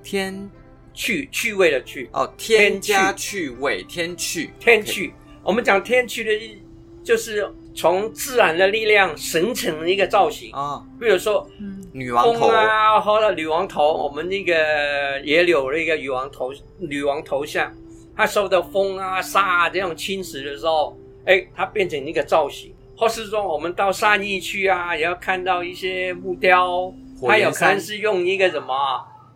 [0.04, 0.50] 天。
[0.94, 2.10] 趣趣味的趣。
[2.12, 3.50] 哦，添加趣。
[3.62, 4.52] 味，天趣。
[4.60, 5.14] 天趣。
[5.42, 6.62] 我们讲天趣的意，
[7.02, 10.52] 就是从自然的力量形成一个造型。
[10.52, 11.50] 啊，比如说
[11.94, 12.50] 女王头。
[12.50, 17.74] 啊，或者女王头，我们那个也有那个女王头，女王头像。
[18.14, 22.74] 它受到风啊、沙啊这种侵蚀的时候，哎，它变成一个造型。
[23.02, 26.94] 或是说，我们到山里去啊，也要看到一些木雕，
[27.28, 28.76] 它有可能是用一个什么，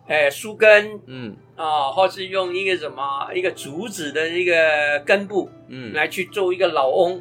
[0.06, 7.20] 哎，树根，嗯，啊，或是用一个什么一个竹子的一个根部，嗯，来去做一个老翁。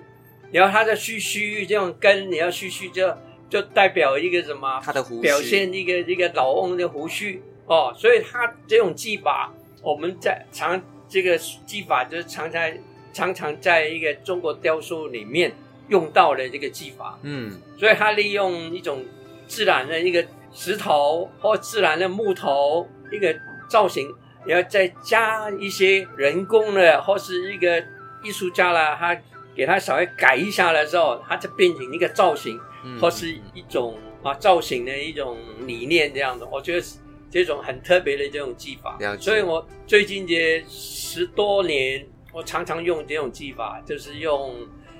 [0.51, 3.11] 然后它的须须这种根，你要须须就
[3.49, 4.79] 就代表一个什么？
[4.85, 7.91] 它的胡须，表现一个一个老翁的胡须哦。
[7.97, 10.79] 所以它这种技法，我们在常。
[11.07, 12.71] 这个技法就是常常
[13.13, 15.53] 常常在一个中国雕塑里面
[15.87, 19.03] 用到的这个技法，嗯，所以他利用一种
[19.47, 23.35] 自然的一个石头或自然的木头一个
[23.69, 24.13] 造型，
[24.45, 27.83] 然后再加一些人工的或是一个
[28.23, 29.17] 艺术家啦，他
[29.55, 36.97] 给他稍微改一下的时候，它就变成一个造型，嗯，或是一种啊造型的一种理念这样的，我觉得是。
[37.27, 44.55] 这种很特别的这种技法，所以我最近这十多年，我常常用这种技法，就是用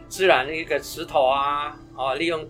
[0.08, 2.48] 自然的一个石头啊，啊，利用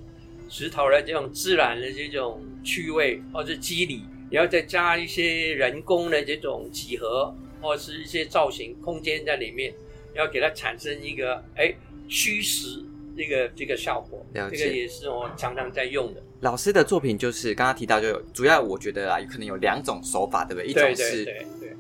[0.50, 9.74] 石头的这种自然的这种趣味或者肌理，然后再加一些人工的这种几何或者是一些造型空间在里面，
[10.14, 11.74] 要给它产生一个哎
[12.08, 12.84] 虚实
[13.18, 16.22] 这个这个效果，这个也是我常常在用的。
[16.42, 20.68] 老师的作品就是刚刚提到，就有主要我觉得啊，有可能有两种手法，对不对？
[20.68, 21.26] 一种是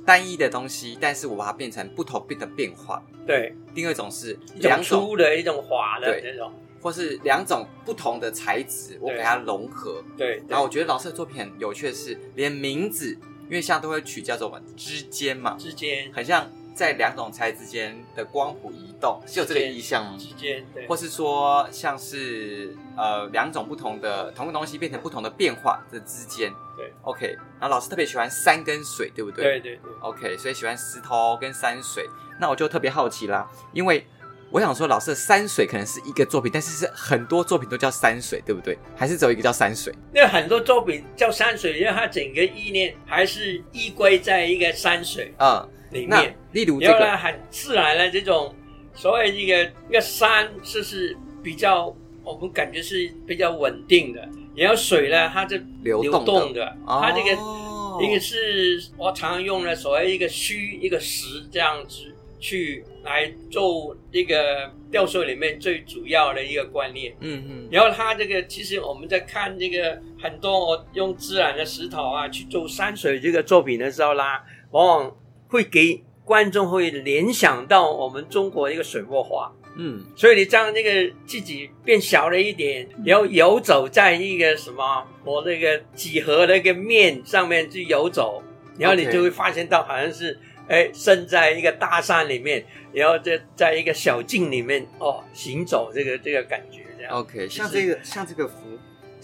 [0.05, 3.03] 单一的东西，但是我把它变成不同变的变化。
[3.25, 5.07] 对，第二种是两种。
[5.07, 6.53] 粗的一种滑的那种。
[6.81, 10.03] 或是两种不同的材质，我给它融合。
[10.15, 10.43] 对。
[10.47, 13.11] 然后我觉得老师的作品很有趣的是，连名字，
[13.45, 20.17] 因为像都会取叫做什么之间嘛，之间，很像在两种材之间的光谱移动，是有这个意向吗？
[20.19, 20.85] 之间，对。
[20.87, 26.51] 或是说像是呃两种不同的同个东西变成不同的变化的之间。
[26.77, 26.91] 对。
[27.03, 27.27] OK，
[27.59, 29.43] 然后老师特别喜欢山跟水，对不对？
[29.43, 29.91] 对对对。
[30.01, 32.05] OK，所以喜欢石头跟山水。
[32.39, 34.05] 那我就特别好奇啦，因为
[34.51, 38.77] 我想说，老师的山水可能是一个作品，但是是很多作品都叫山水，对不对？
[38.95, 39.93] 还是只有一个叫山水？
[40.13, 46.37] 因为很多作品叫山水，因为它整个意念还是依归在一个山水啊里面。
[46.51, 48.53] 例如这个，然后很自然的这种
[48.93, 54.27] 所谓一个一个山，就是比较我们感觉是比较稳定的。
[54.55, 62.11] 然后水呢，它是流动的，它这个、哦、一个是我常常用的所谓一个虚一个实这样子。
[62.37, 75.15] 去来做这个雕塑里面最主要的一个观念，嗯嗯，然后它这个其实我们在看这个很多我用自然的石头啊去做山水这个作品的时候啦，往往
[75.55, 88.43] 会给观众会联想到我们中国一个水墨画，嗯，所以你将那个自己变小了一点，然后游走在一个什么我那个几何那个面上面去游走，
[88.77, 90.37] 然后你就会发现到好像是。
[90.67, 97.13] 哎，身在一个大山里面，然后在在一个小径里面哦行走，这个这个感觉这样。
[97.13, 98.55] OK，像这个像这个符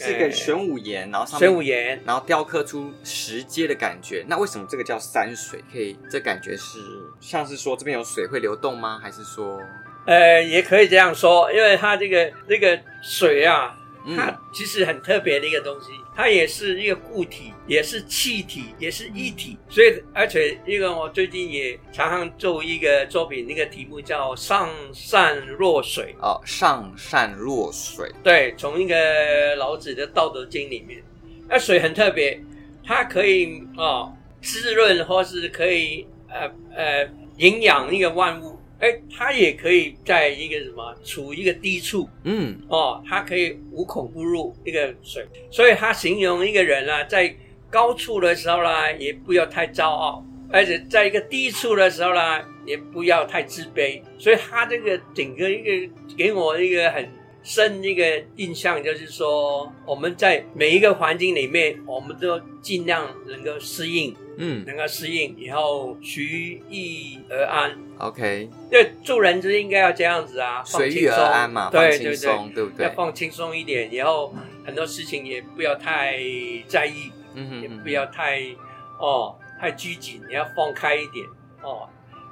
[0.02, 4.26] 是一个玄武岩，然后上面玄武岩，然后雕刻出石阶的感觉。
[4.28, 5.64] 那为什么这个叫山水？
[5.72, 6.80] 可以，这感觉是
[7.20, 9.00] 像是说这边有水会流动吗？
[9.02, 9.62] 还是说？
[10.06, 13.78] 呃，也可以这样说，因为它这个这个水啊。
[14.18, 19.58] 它其实很特别的一个东西，它也是一个固体，也是气体，也是液体。
[19.70, 26.14] 所以，而且一个我最近也常常做一个作品，那个题目叫“上善若水”。
[26.22, 28.12] 哦，上善若水。
[28.22, 31.02] 对，从一个老子的《道德经》里面，
[31.48, 32.40] 那水很特别，
[32.84, 38.60] 它可以哦滋润，或是可以呃呃营养一个万物。
[38.82, 47.34] 哎，它也可以在一个什么处一个低处，嗯，哦，它可以无孔不入一个水，所以它形容一个人啊，在
[47.70, 57.08] 高处的时候呢，也不要太骄傲，而且在一个低处的时候呢，也不要太自卑，所以它这个整个一个给我一个很
[57.44, 58.04] 深一个
[58.38, 64.16] 印象，就是说我们在每一个环境里面，我们都尽量能够适应。
[64.44, 67.78] 嗯，能够适应，以后随遇而安。
[68.00, 72.88] OK，对，做人就应该要这样子啊，随遇而安嘛，对对对，对不对？
[72.88, 74.34] 要放轻松一点，然后
[74.66, 76.18] 很多事情也不要太
[76.68, 78.42] 在意，嗯哼，也不要太
[78.98, 81.24] 哦太拘谨，你要放开一点
[81.62, 81.88] 哦。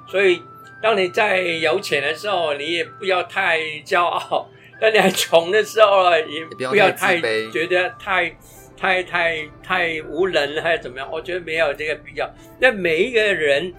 [0.08, 0.42] 所以，
[0.82, 4.48] 当你在有钱的时候，你也不要太骄傲；
[4.80, 7.20] 当你还穷的时候，也不要太
[7.52, 8.36] 觉得太。
[8.80, 11.06] 太太太无能了还是怎么样？
[11.12, 12.28] 我觉得没有这个必要。
[12.58, 13.70] 那每一个人，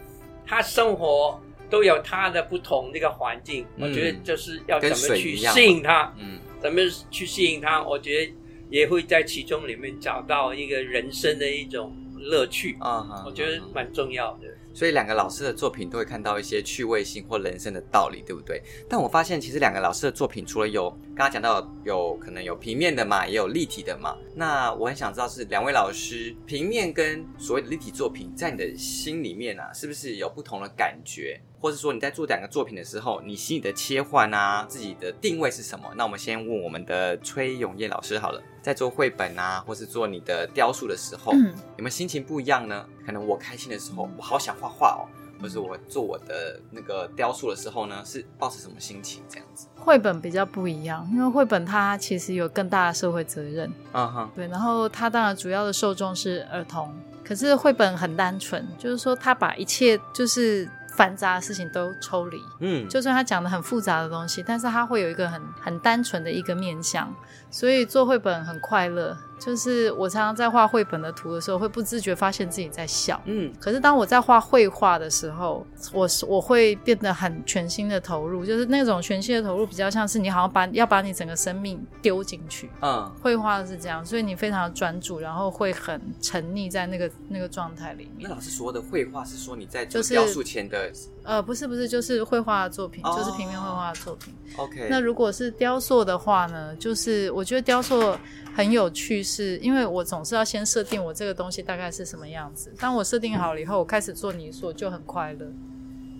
[0.45, 7.81] 他生活都有他的不同这个环境，嗯、我觉得就是要怎么去适应他，嗯，怎么去适应他？
[7.81, 8.31] 我觉得
[8.69, 14.47] 也会在其中里面找到一个人生的一种乐趣啊，嗯、我觉得蛮重要的。
[14.73, 18.61] 所以两个老师的作品都会看到一些趣味性或人生的道理，对不对？
[18.89, 24.15] 但我发现其实两个老师的作品除了有刚刚讲到有可能有平面的嘛，也有立体的嘛。
[24.35, 31.39] 那我很想知道是两位老师平面跟所谓的立体作品，在你的心里面啊，是不是有不同的感觉？
[31.59, 35.91] 或是说你在做两个作品的时候，你心里的切换啊，自己的定位是什么？
[35.95, 38.41] 那我们先问我们的崔永业老师好了。
[38.61, 42.85] 在做绘本啊，或是做你的雕塑的时候，嗯、有没有心情不一样呢？
[43.05, 45.01] 可能我开心的时候，我好想画画哦，
[45.41, 49.67] 或是我做我的那个雕塑的时候呢，是抱着什么心情这样子？
[49.75, 56.93] 绘本比较不一样，因为绘本它其实有更大的社会责任，嗯哼，对，然后它当然主要的受众是儿童，
[57.23, 60.69] 可是绘本很单纯，就是说它把一切就是。
[60.91, 67.13] 繁杂的事情都抽离，嗯，就算他讲的很复杂的东西，但是他会有一个很很单纯的一个面向，
[67.49, 69.17] 所以做绘本很快乐。
[69.43, 73.19] 就是我常常在画绘本的图的时候，会不自觉发现自己在笑。
[73.25, 82.69] 嗯，可是当我在画绘画的时候，我我会变得很全心的投入，就是那种全心的投入，比较像是你好像把要把你整个生命丢进去。
[82.81, 88.29] 嗯，绘画是这样，所以你非常的专注，然后会很沉溺在那个那个状态里面。
[88.29, 90.91] 那老师说的绘画是说你在做雕塑前的？
[91.21, 94.33] 就是、呃，不是不是，就是绘画的作品，哦、就是平面绘画的作品。
[94.57, 94.87] OK。
[94.89, 96.75] 那如果是雕塑的话呢？
[96.77, 98.17] 就是我觉得雕塑。
[98.53, 102.69] 很有趣，是因为我总是要先设定我这个东西大概是什么样子。
[102.77, 105.47] 当我设定好了以后，我开始做泥塑就很快乐，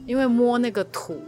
[0.06, 1.22] 因为摸那个土，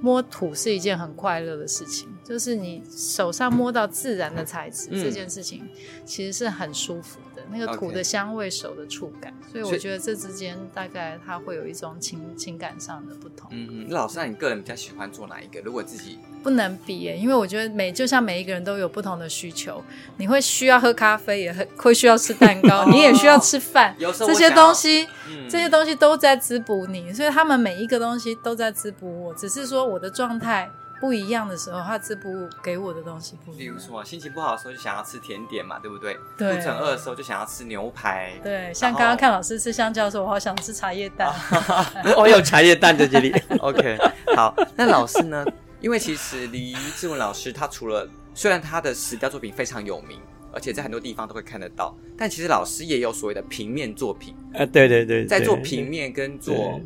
[0.00, 5.62] 摸土是一件很快乐的事情，就是你手上摸到自然的材质，嗯、这件事情
[6.04, 7.35] 其实是很舒服的。
[7.50, 13.48] 那个土的香味，手的触感所以我觉得这之间大概它会有一种情情感上的不同。
[13.52, 15.60] 嗯嗯，老师，那你个人比较喜欢做哪一个？
[15.60, 19.82] 如果自己不能比耶，因为我觉得每就像每一个人都有不同的需求，
[20.16, 30.70] 你会需要喝咖啡，也会需要吃蛋糕， 你也需要吃饭，这些东西，嗯、这些东西都在滋补你，所以他们每一个东西都在滋补我，只是说我的状态。
[31.00, 33.58] 不一样的时候，他滋补给我的东西不一样。
[33.58, 36.16] 比如说，心情不好的时候就想要吃甜点嘛，对不对？
[36.38, 36.56] 对。
[36.56, 38.32] 肚子饿的时候就想要吃牛排。
[38.42, 41.30] 对，像刚刚看老师吃香蕉的时候，我好想吃茶叶蛋。
[42.16, 43.30] 我有茶叶蛋在这里。
[43.60, 43.98] OK，
[44.34, 44.54] 好。
[44.74, 45.44] 那老师呢？
[45.80, 50.18] 因为其实李志文老师他除了虽然他的石雕作品非常有名，
[50.50, 54.34] 而且在很多地方都会看得到，但其实老师也有所谓的平面作品。
[54.54, 55.26] 啊，对对对，对。
[55.26, 56.80] 在做平面跟做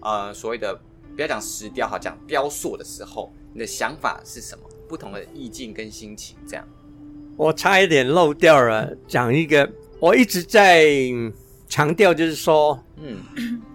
[0.00, 0.74] 呃所谓的
[1.14, 3.30] 不要讲石雕，好讲雕塑的时候。
[3.52, 4.64] 你的想法是什么？
[4.88, 6.66] 不同的意境跟心情，这样。
[7.36, 9.70] 我差一点漏掉了，讲一个，
[10.00, 10.84] 我一直在
[11.68, 13.18] 强调，就是说，嗯，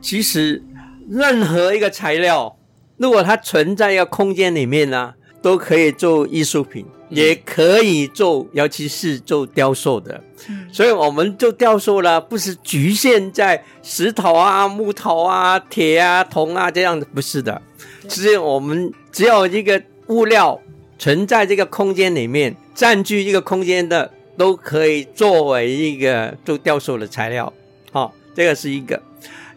[0.02, 0.62] 其实
[1.10, 2.58] 任何一个材料，
[2.98, 5.16] 如果它存在一个空间里面呢、啊，
[5.46, 10.20] 都可以做艺术品，嗯、也可以做，尤其是做雕塑的。
[10.50, 17.62] 嗯、所以我们做雕塑呢，不是局限在石头啊、木头啊、铁啊、铜啊这样的，不是的。
[18.08, 20.60] 其实我们只有一个物料
[20.98, 27.54] 存在这个空间里面，占据一个空间的，都可以作为一个做雕塑的材料。
[27.92, 29.00] 好，这个是一个。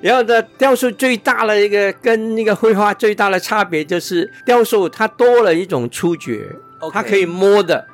[0.00, 6.48] 然后呢，雕塑最大的一个跟那个绘画最大的差别就是，雕塑它多了一种触觉
[6.80, 6.90] ，Okay.
[6.92, 7.86] 它可以摸的。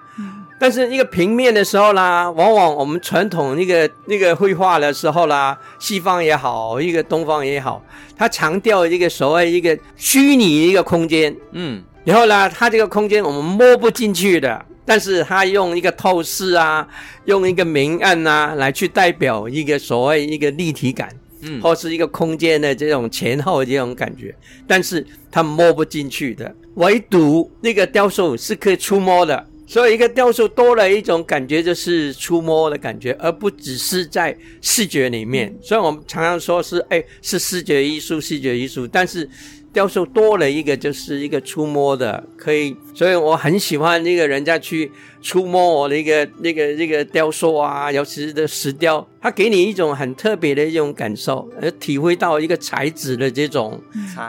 [0.56, 7.84] 但是一个平面的时候啦，往往我们传统那个那个绘画的时候啦，西方也好，一个东方也好，
[8.16, 16.86] 它强调一个所谓一个虚拟一个空间，嗯，然后呢，它这个空间我们摸不进去的，但是它用一个透视啊，
[17.24, 21.10] 用一个明暗啊来去代表一个所谓一个立体感，
[21.44, 24.34] 嗯，或是一个空间的这种前后这种感觉，
[24.66, 29.46] 但是它摸不进去的，唯独那个雕塑是可以触摸的。
[29.66, 35.52] 所以，一个雕塑多了一种感觉，就是触摸的感觉，而不只是在视觉里面。
[35.62, 38.86] 所以我们常常说是，哎，是视觉艺术，视觉艺术。
[38.86, 39.26] 但是，
[39.74, 42.74] 雕塑多了一个，就是一个触摸的，可以。
[42.94, 53.78] 所以我很喜欢那个人家去触摸我的一个那个那个雕塑啊，尤其是的石雕，它给你一种很特别的一种感受，而体会到一个材质的这种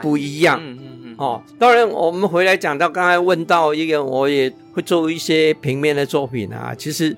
[0.02, 0.60] 不一样。
[0.60, 6.74] 嗯哦，当然，我们回来讲到刚才问到一个，我也会做一些平面的作品啊。
[6.76, 7.16] 其实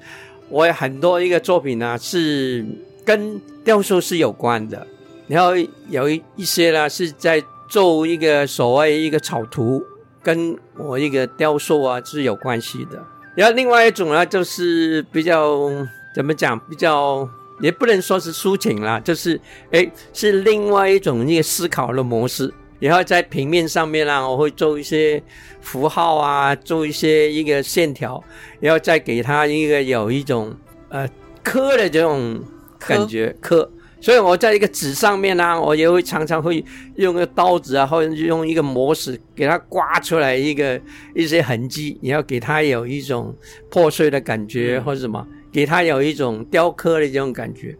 [0.50, 2.64] 我有很多一个作品呢，是
[3.04, 4.86] 跟雕塑是有关的，
[5.26, 5.52] 然后
[5.88, 9.84] 有一一些呢是在做一个所谓一个草图，
[10.22, 12.98] 跟我一个雕塑啊是有关系的。
[13.34, 15.70] 然后另外一种呢，就是比较
[16.14, 17.28] 怎么讲，比较
[17.60, 19.40] 也不能说是抒情啦，就是
[19.70, 22.52] 诶是另外一种一个思考的模式。
[22.80, 25.20] 然后在平面上面呢、我会做一些
[25.60, 28.22] 符号啊，做一些一个线条，
[28.60, 30.54] 然后再给它一个有一种
[30.88, 31.08] 呃
[31.42, 32.40] 刻的这种
[32.78, 33.68] 感觉刻。
[34.00, 36.64] 所以我在一个纸上面呢、啊，我也会常常会
[36.96, 40.80] 用个刀子啊，或者用一个磨石给它刮出来一个
[41.14, 43.34] 一些痕迹，然后给它有一种
[43.68, 47.76] 破碎的感觉，或者什么，给它有一种雕刻的这种感觉。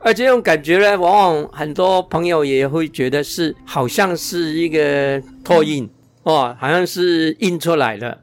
[0.00, 5.88] 而这种感觉呢，往往很多朋友也会觉得是好像是一个拓印
[6.24, 8.20] 哦，好像是印出来的。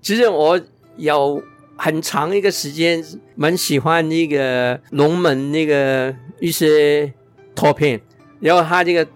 [0.00, 0.60] 其实我
[0.96, 1.42] 有
[1.76, 3.04] 很长一个时间
[3.34, 7.12] 蛮喜欢那个龙门那个一些
[7.54, 8.00] 拓片，
[8.40, 9.06] 然后他这个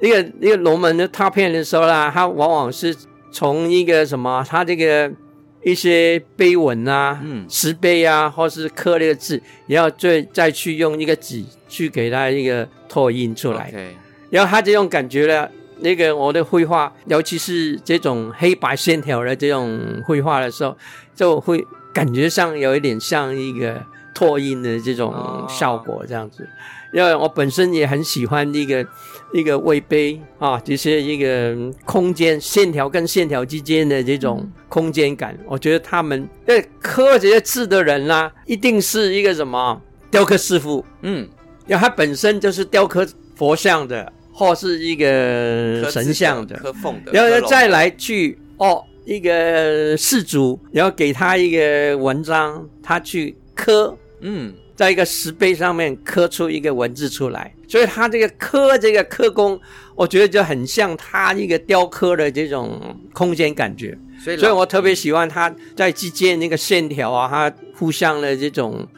[0.00, 2.94] 那个那个龙门的拓片的时候啦，他往往是
[3.30, 5.12] 从一个什么，他这个。
[5.66, 13.72] 一些碑文啊，嗯，石碑啊，或是刻那个字，然后再再去用一个纸去给他一个拓印出来。
[14.28, 15.48] 然后他这种感觉呢，
[15.78, 20.76] 那个我的绘画，尤其是这种黑白线条的这种绘画的时候，
[21.14, 23.82] 就会感觉上有一点像一个
[24.12, 26.42] 拓印的这种效果，这样子。
[26.42, 26.50] Oh.
[26.92, 28.86] 因为我本身也很喜欢一个。
[29.32, 41.28] 一个魏碑啊，就是一个空间线条跟线条之间的这种空间感，嗯、我觉得他们在刻这些字的人啦、啊，一定是一个什么雕刻师傅，嗯，
[41.66, 46.54] 因为他本身就是雕刻佛像的，或是一个神像的，
[47.10, 59.60] 然后再来去哦一个氏族，然后给他一个文章，他去刻，嗯，在一个石碑上面刻出一个文字出来，所以他这个刻这个刻工，
[59.94, 63.96] 我觉得就很像他一个雕刻的这种空间感觉。
[64.22, 68.88] 所以，所以我特别喜欢他在之间那个线条啊，他互相的这种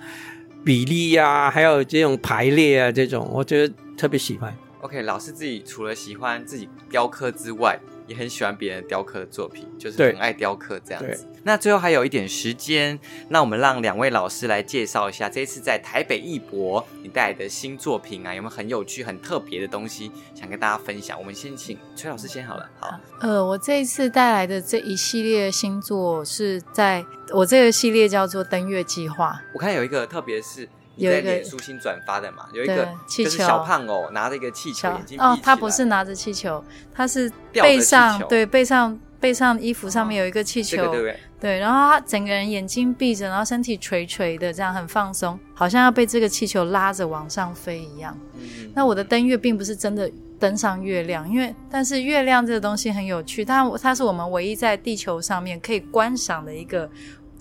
[0.64, 4.56] 比例啊，还有这种排列啊，这种我觉得特别喜欢。
[4.82, 7.76] OK，老师自己除了喜欢自己雕刻之外，
[8.06, 11.26] 也很喜欢别人雕刻的作品，就是很爱雕刻这样子。
[11.42, 12.98] 那最后还有一点时间，
[13.28, 21.18] 那我们让两位老师来介绍一下这一次在台北艺博你带来的新作品啊，有没有很有趣、很特别的东西想跟大家分享？
[21.18, 22.68] 我们先请崔老师先好了。
[22.80, 29.40] 好，呃，我这一次带来的这一系列新作是在我这个系列叫做“登月计划”。
[29.54, 30.68] 我看有一个特别是。
[30.96, 48.18] 有一个书新转发的嘛，有一个气球小胖哦拿着一个气球，眼睛哦，他不是拿着气球，他是背上对背上背上衣服上面有一个气球，对对对，对，然后他整个人眼睛闭着，然后身体垂垂的，这样很放松，好像要被这个气球拉着往上飞一样。
[48.34, 56.88] 嗯，那我的登月并不是真的登上月亮，因为但是月亮这个东西很有趣，它它是我们唯一在地球上面可以观赏的一个。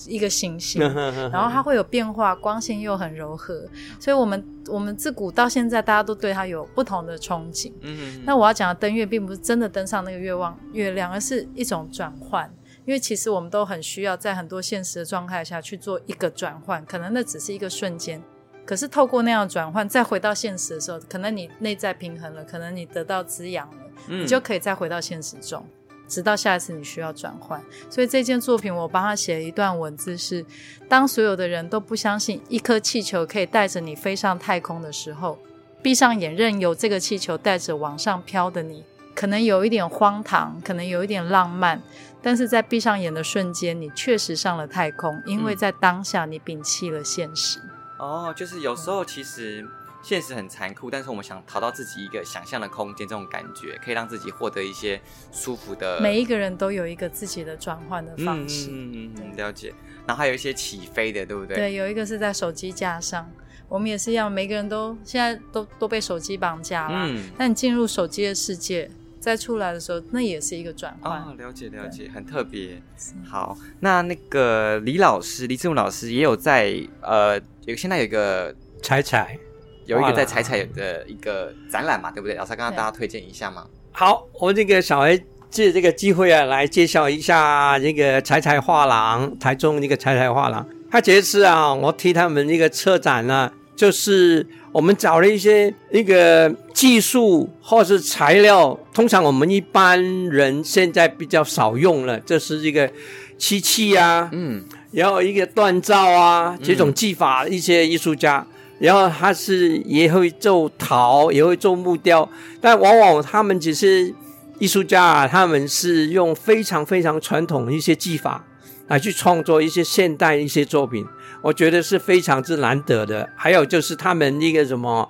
[0.07, 0.81] 一个行星，
[1.31, 3.67] 然后它会有变化，光线又很柔和，
[3.99, 7.71] 所以我们我们自古到现在，大家都对它有不同的憧憬。
[7.81, 12.51] 嗯，那我要讲的登月，并不是真的登上那个月望月亮，而是一种转换。
[12.85, 18.21] 因为其实我们都很需要在很多现实的状态下去做一个转换，可能那只是一个瞬间，
[18.63, 23.77] 可是透过那样转换，再回到现实的时候，可能你内在平衡了，可能你得到滋养了，
[24.07, 25.65] 你就可以再回到现实中。
[26.07, 30.45] 直到下一次你需要转换，所以这件作品我帮他写了一段文字是：
[30.87, 35.39] 当所有的人都不相信一颗气球可以带着你飞上太空的时候，
[35.81, 38.83] 闭上眼任由这个气球带着往上飘的你，
[39.13, 41.81] 可能有一点荒唐，可能有一点浪漫，
[42.21, 47.59] 但是在闭上眼的瞬间，你确实上了太空，因为在当下你摒弃了现实。
[47.97, 49.67] 哦，就是有时候其实。
[50.05, 55.01] 现实很残酷，但是我们想逃到自己一个想象的空间，这种感觉可以让自己获得一些
[55.31, 55.99] 舒服的。
[55.99, 59.73] 每一个人都有一个自己的转换的方式，嗯嗯，了解。
[60.05, 61.55] 然后还有一些起飞的，对不对？
[61.57, 63.27] 对，有一个是在手机架上，
[63.67, 67.07] 我们也是一样，每个人都现在都都被手机绑架了。
[67.07, 68.87] 嗯，但你进入手机的世界，
[69.19, 71.19] 再出来的时候，那也是一个转换。
[71.23, 72.79] 哦，了解了解，很特别。
[73.27, 79.39] 好，那那个李老师，李志武老师也有在呃，有现在有一个彩彩。
[79.85, 82.35] 有一个在彩彩的一个展览嘛，对不对？
[82.35, 83.65] 老师刚刚大家推荐一下嘛。
[83.91, 85.19] 好，我这个小孩
[85.49, 90.67] 借这个机会啊，来介绍一下这个彩彩画廊，台中一个彩彩画廊。
[90.91, 102.91] 他这次啊，我替他们一个策展呢，就是我们找了一些一个技术或是材料，通常我们一般人现在比较少用了，这是一个
[103.37, 108.45] 漆器啊，嗯，然后一个锻造啊，这种技法，嗯、一些艺术家。
[108.77, 112.27] 然后他是也会做陶，也会做木雕，
[112.59, 114.13] 但往往他们只是
[114.59, 118.45] 艺术家啊，他们是用非常非常传统的一些技法
[118.87, 121.05] 来去创作一些现代一些作品，
[121.41, 123.29] 我觉得是非常之难得的。
[123.35, 125.09] 还有就是他们一个什么，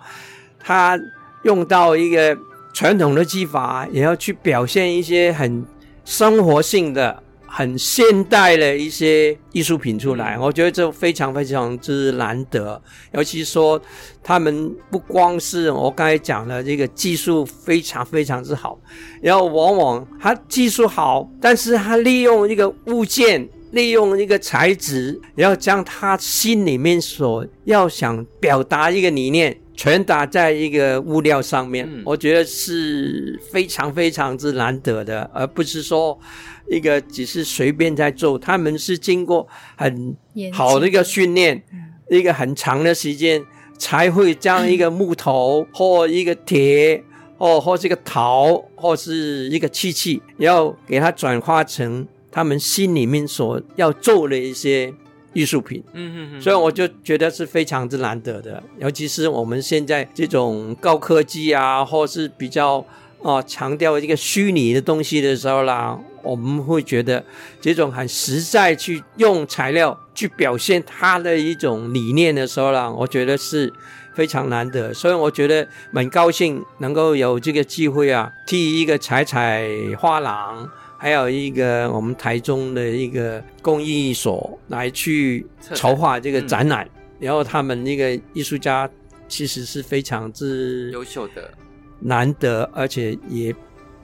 [0.59, 0.99] 他
[1.43, 2.37] 用到一个
[2.71, 5.65] 传统的技法，也要去表现一些很
[6.03, 7.23] 生活性的。
[7.57, 12.81] 很现代的一些艺术品出来，我觉得这非常非常之难得。
[13.13, 13.81] 尤其说，
[14.21, 18.77] 他们不光是我刚才讲的这个技术非常非常之好，
[19.21, 36.19] 然后往往他技术好，但是他利用一个物件，利用一个材质，然后将他心里面所要想表达一个理念传达在一个物料上面，我觉得是非常非常之难得的，而不是说。
[36.67, 39.47] 一个只是随便在做，他们是经过
[39.77, 40.17] 很
[40.51, 41.63] 好的一个训练，
[42.09, 43.39] 一个很长的时间，
[43.77, 47.03] 才会将一个木头或一个铁
[47.37, 54.91] 或或是一个陶或是一个漆器，要给它转化成他们心里面所要做的一些
[55.35, 55.83] 艺术品。
[55.93, 62.83] 嗯嗯嗯，所以我就觉得是非常之难得的，尤其是我们现在这种高科技啊，或是比较
[63.21, 65.99] 啊强调一个虚拟的东西的时候啦。
[66.23, 67.23] 我们会觉得
[67.61, 73.71] 这种很实在去用材料去表现它的一种理念的时候呢，我觉得是
[74.15, 79.69] 非常难得，所以我觉得蛮高兴能够有这个机会啊，替一个彩彩
[79.99, 80.67] 画廊，
[80.97, 86.87] 还有一个我们台中的一个工艺所来去筹划这个展览，
[87.19, 88.89] 然后他们那个艺术家
[89.27, 91.51] 其实是非常之优秀的，
[91.99, 93.55] 难得，而且也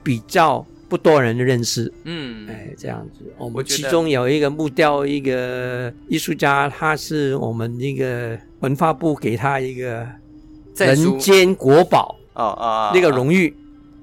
[0.04, 0.66] 比较。
[0.92, 10.06] 不多人认识，嗯，哎，这样子，我们其中有一个木雕一个艺术家，他是我们那个文化部给他一个
[10.76, 13.56] 人间国宝哦哦，那个荣誉。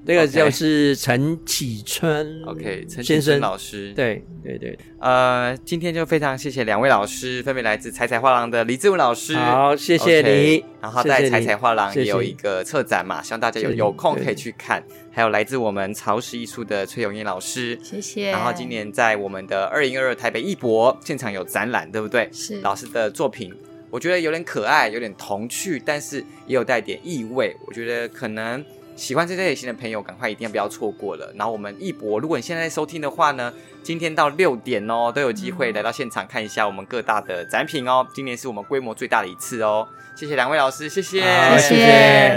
[0.05, 3.39] 这个就是陈启春，OK，陈先生。
[3.39, 22.27] 老师，对对对，呃，今天就非常谢谢两位老师，分别来自彩彩画廊的李志文老师，好，谢谢你，然后在彩彩画廊也有一个策展嘛，希望大家有有空可以去看，还有来自我们曹石艺术的崔永彦老师，谢谢，然后今年在我们的二零二二台北艺博现场有展览，对不对？
[22.33, 22.59] 是。
[22.61, 23.53] 老师的作品，
[23.91, 28.65] 我觉得有点可爱，有点童趣，但是也有带点意味，我觉得可能。
[28.99, 31.31] 喜欢这类型的朋友，赶快一定要不要错过了。
[31.35, 38.05] 然后我们一博，如果你现在收听的话呢，今天到六点哦，都有机会来到现场看一下我们各大的展品哦。
[38.13, 39.87] 今年是我们规模最大的一次哦。
[40.15, 41.21] 谢谢两位老师，谢谢，
[41.57, 41.75] 谢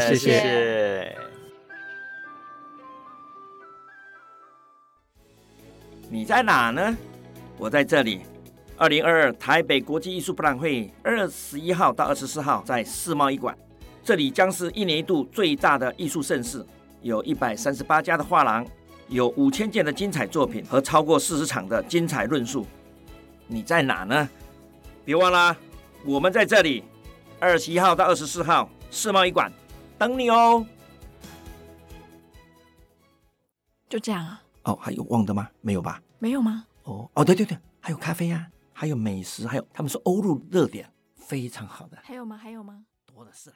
[0.00, 1.16] 谢，谢谢。
[6.08, 6.96] 你在哪呢？
[7.58, 8.20] 我在这里。
[8.76, 13.56] 二零二二台北国际艺术博览会，二十一号到二十四号在世贸一馆。
[14.04, 16.64] 这里将是一年一度最大的艺术盛事，
[17.02, 18.66] 有一百三十八家的画廊，
[19.08, 22.66] 有五千件的精彩作品和超过四十场的精彩论述。
[23.46, 24.28] 你在哪呢？
[25.04, 25.56] 别忘了，
[26.04, 26.82] 我们在这里，
[27.38, 29.52] 二十一号到二十四号世贸一馆
[29.98, 30.66] 等你哦。
[33.88, 34.42] 就这样啊？
[34.64, 35.48] 哦，还有忘的吗？
[35.60, 36.02] 没有吧？
[36.18, 36.66] 没有吗？
[36.84, 41.98] 哦哦，对对对，还有咖啡啊，还有美食，还有他们说欧陆热点非常好的。
[42.02, 42.36] 还有吗？
[42.36, 42.84] 还有吗？
[43.06, 43.52] 多的是。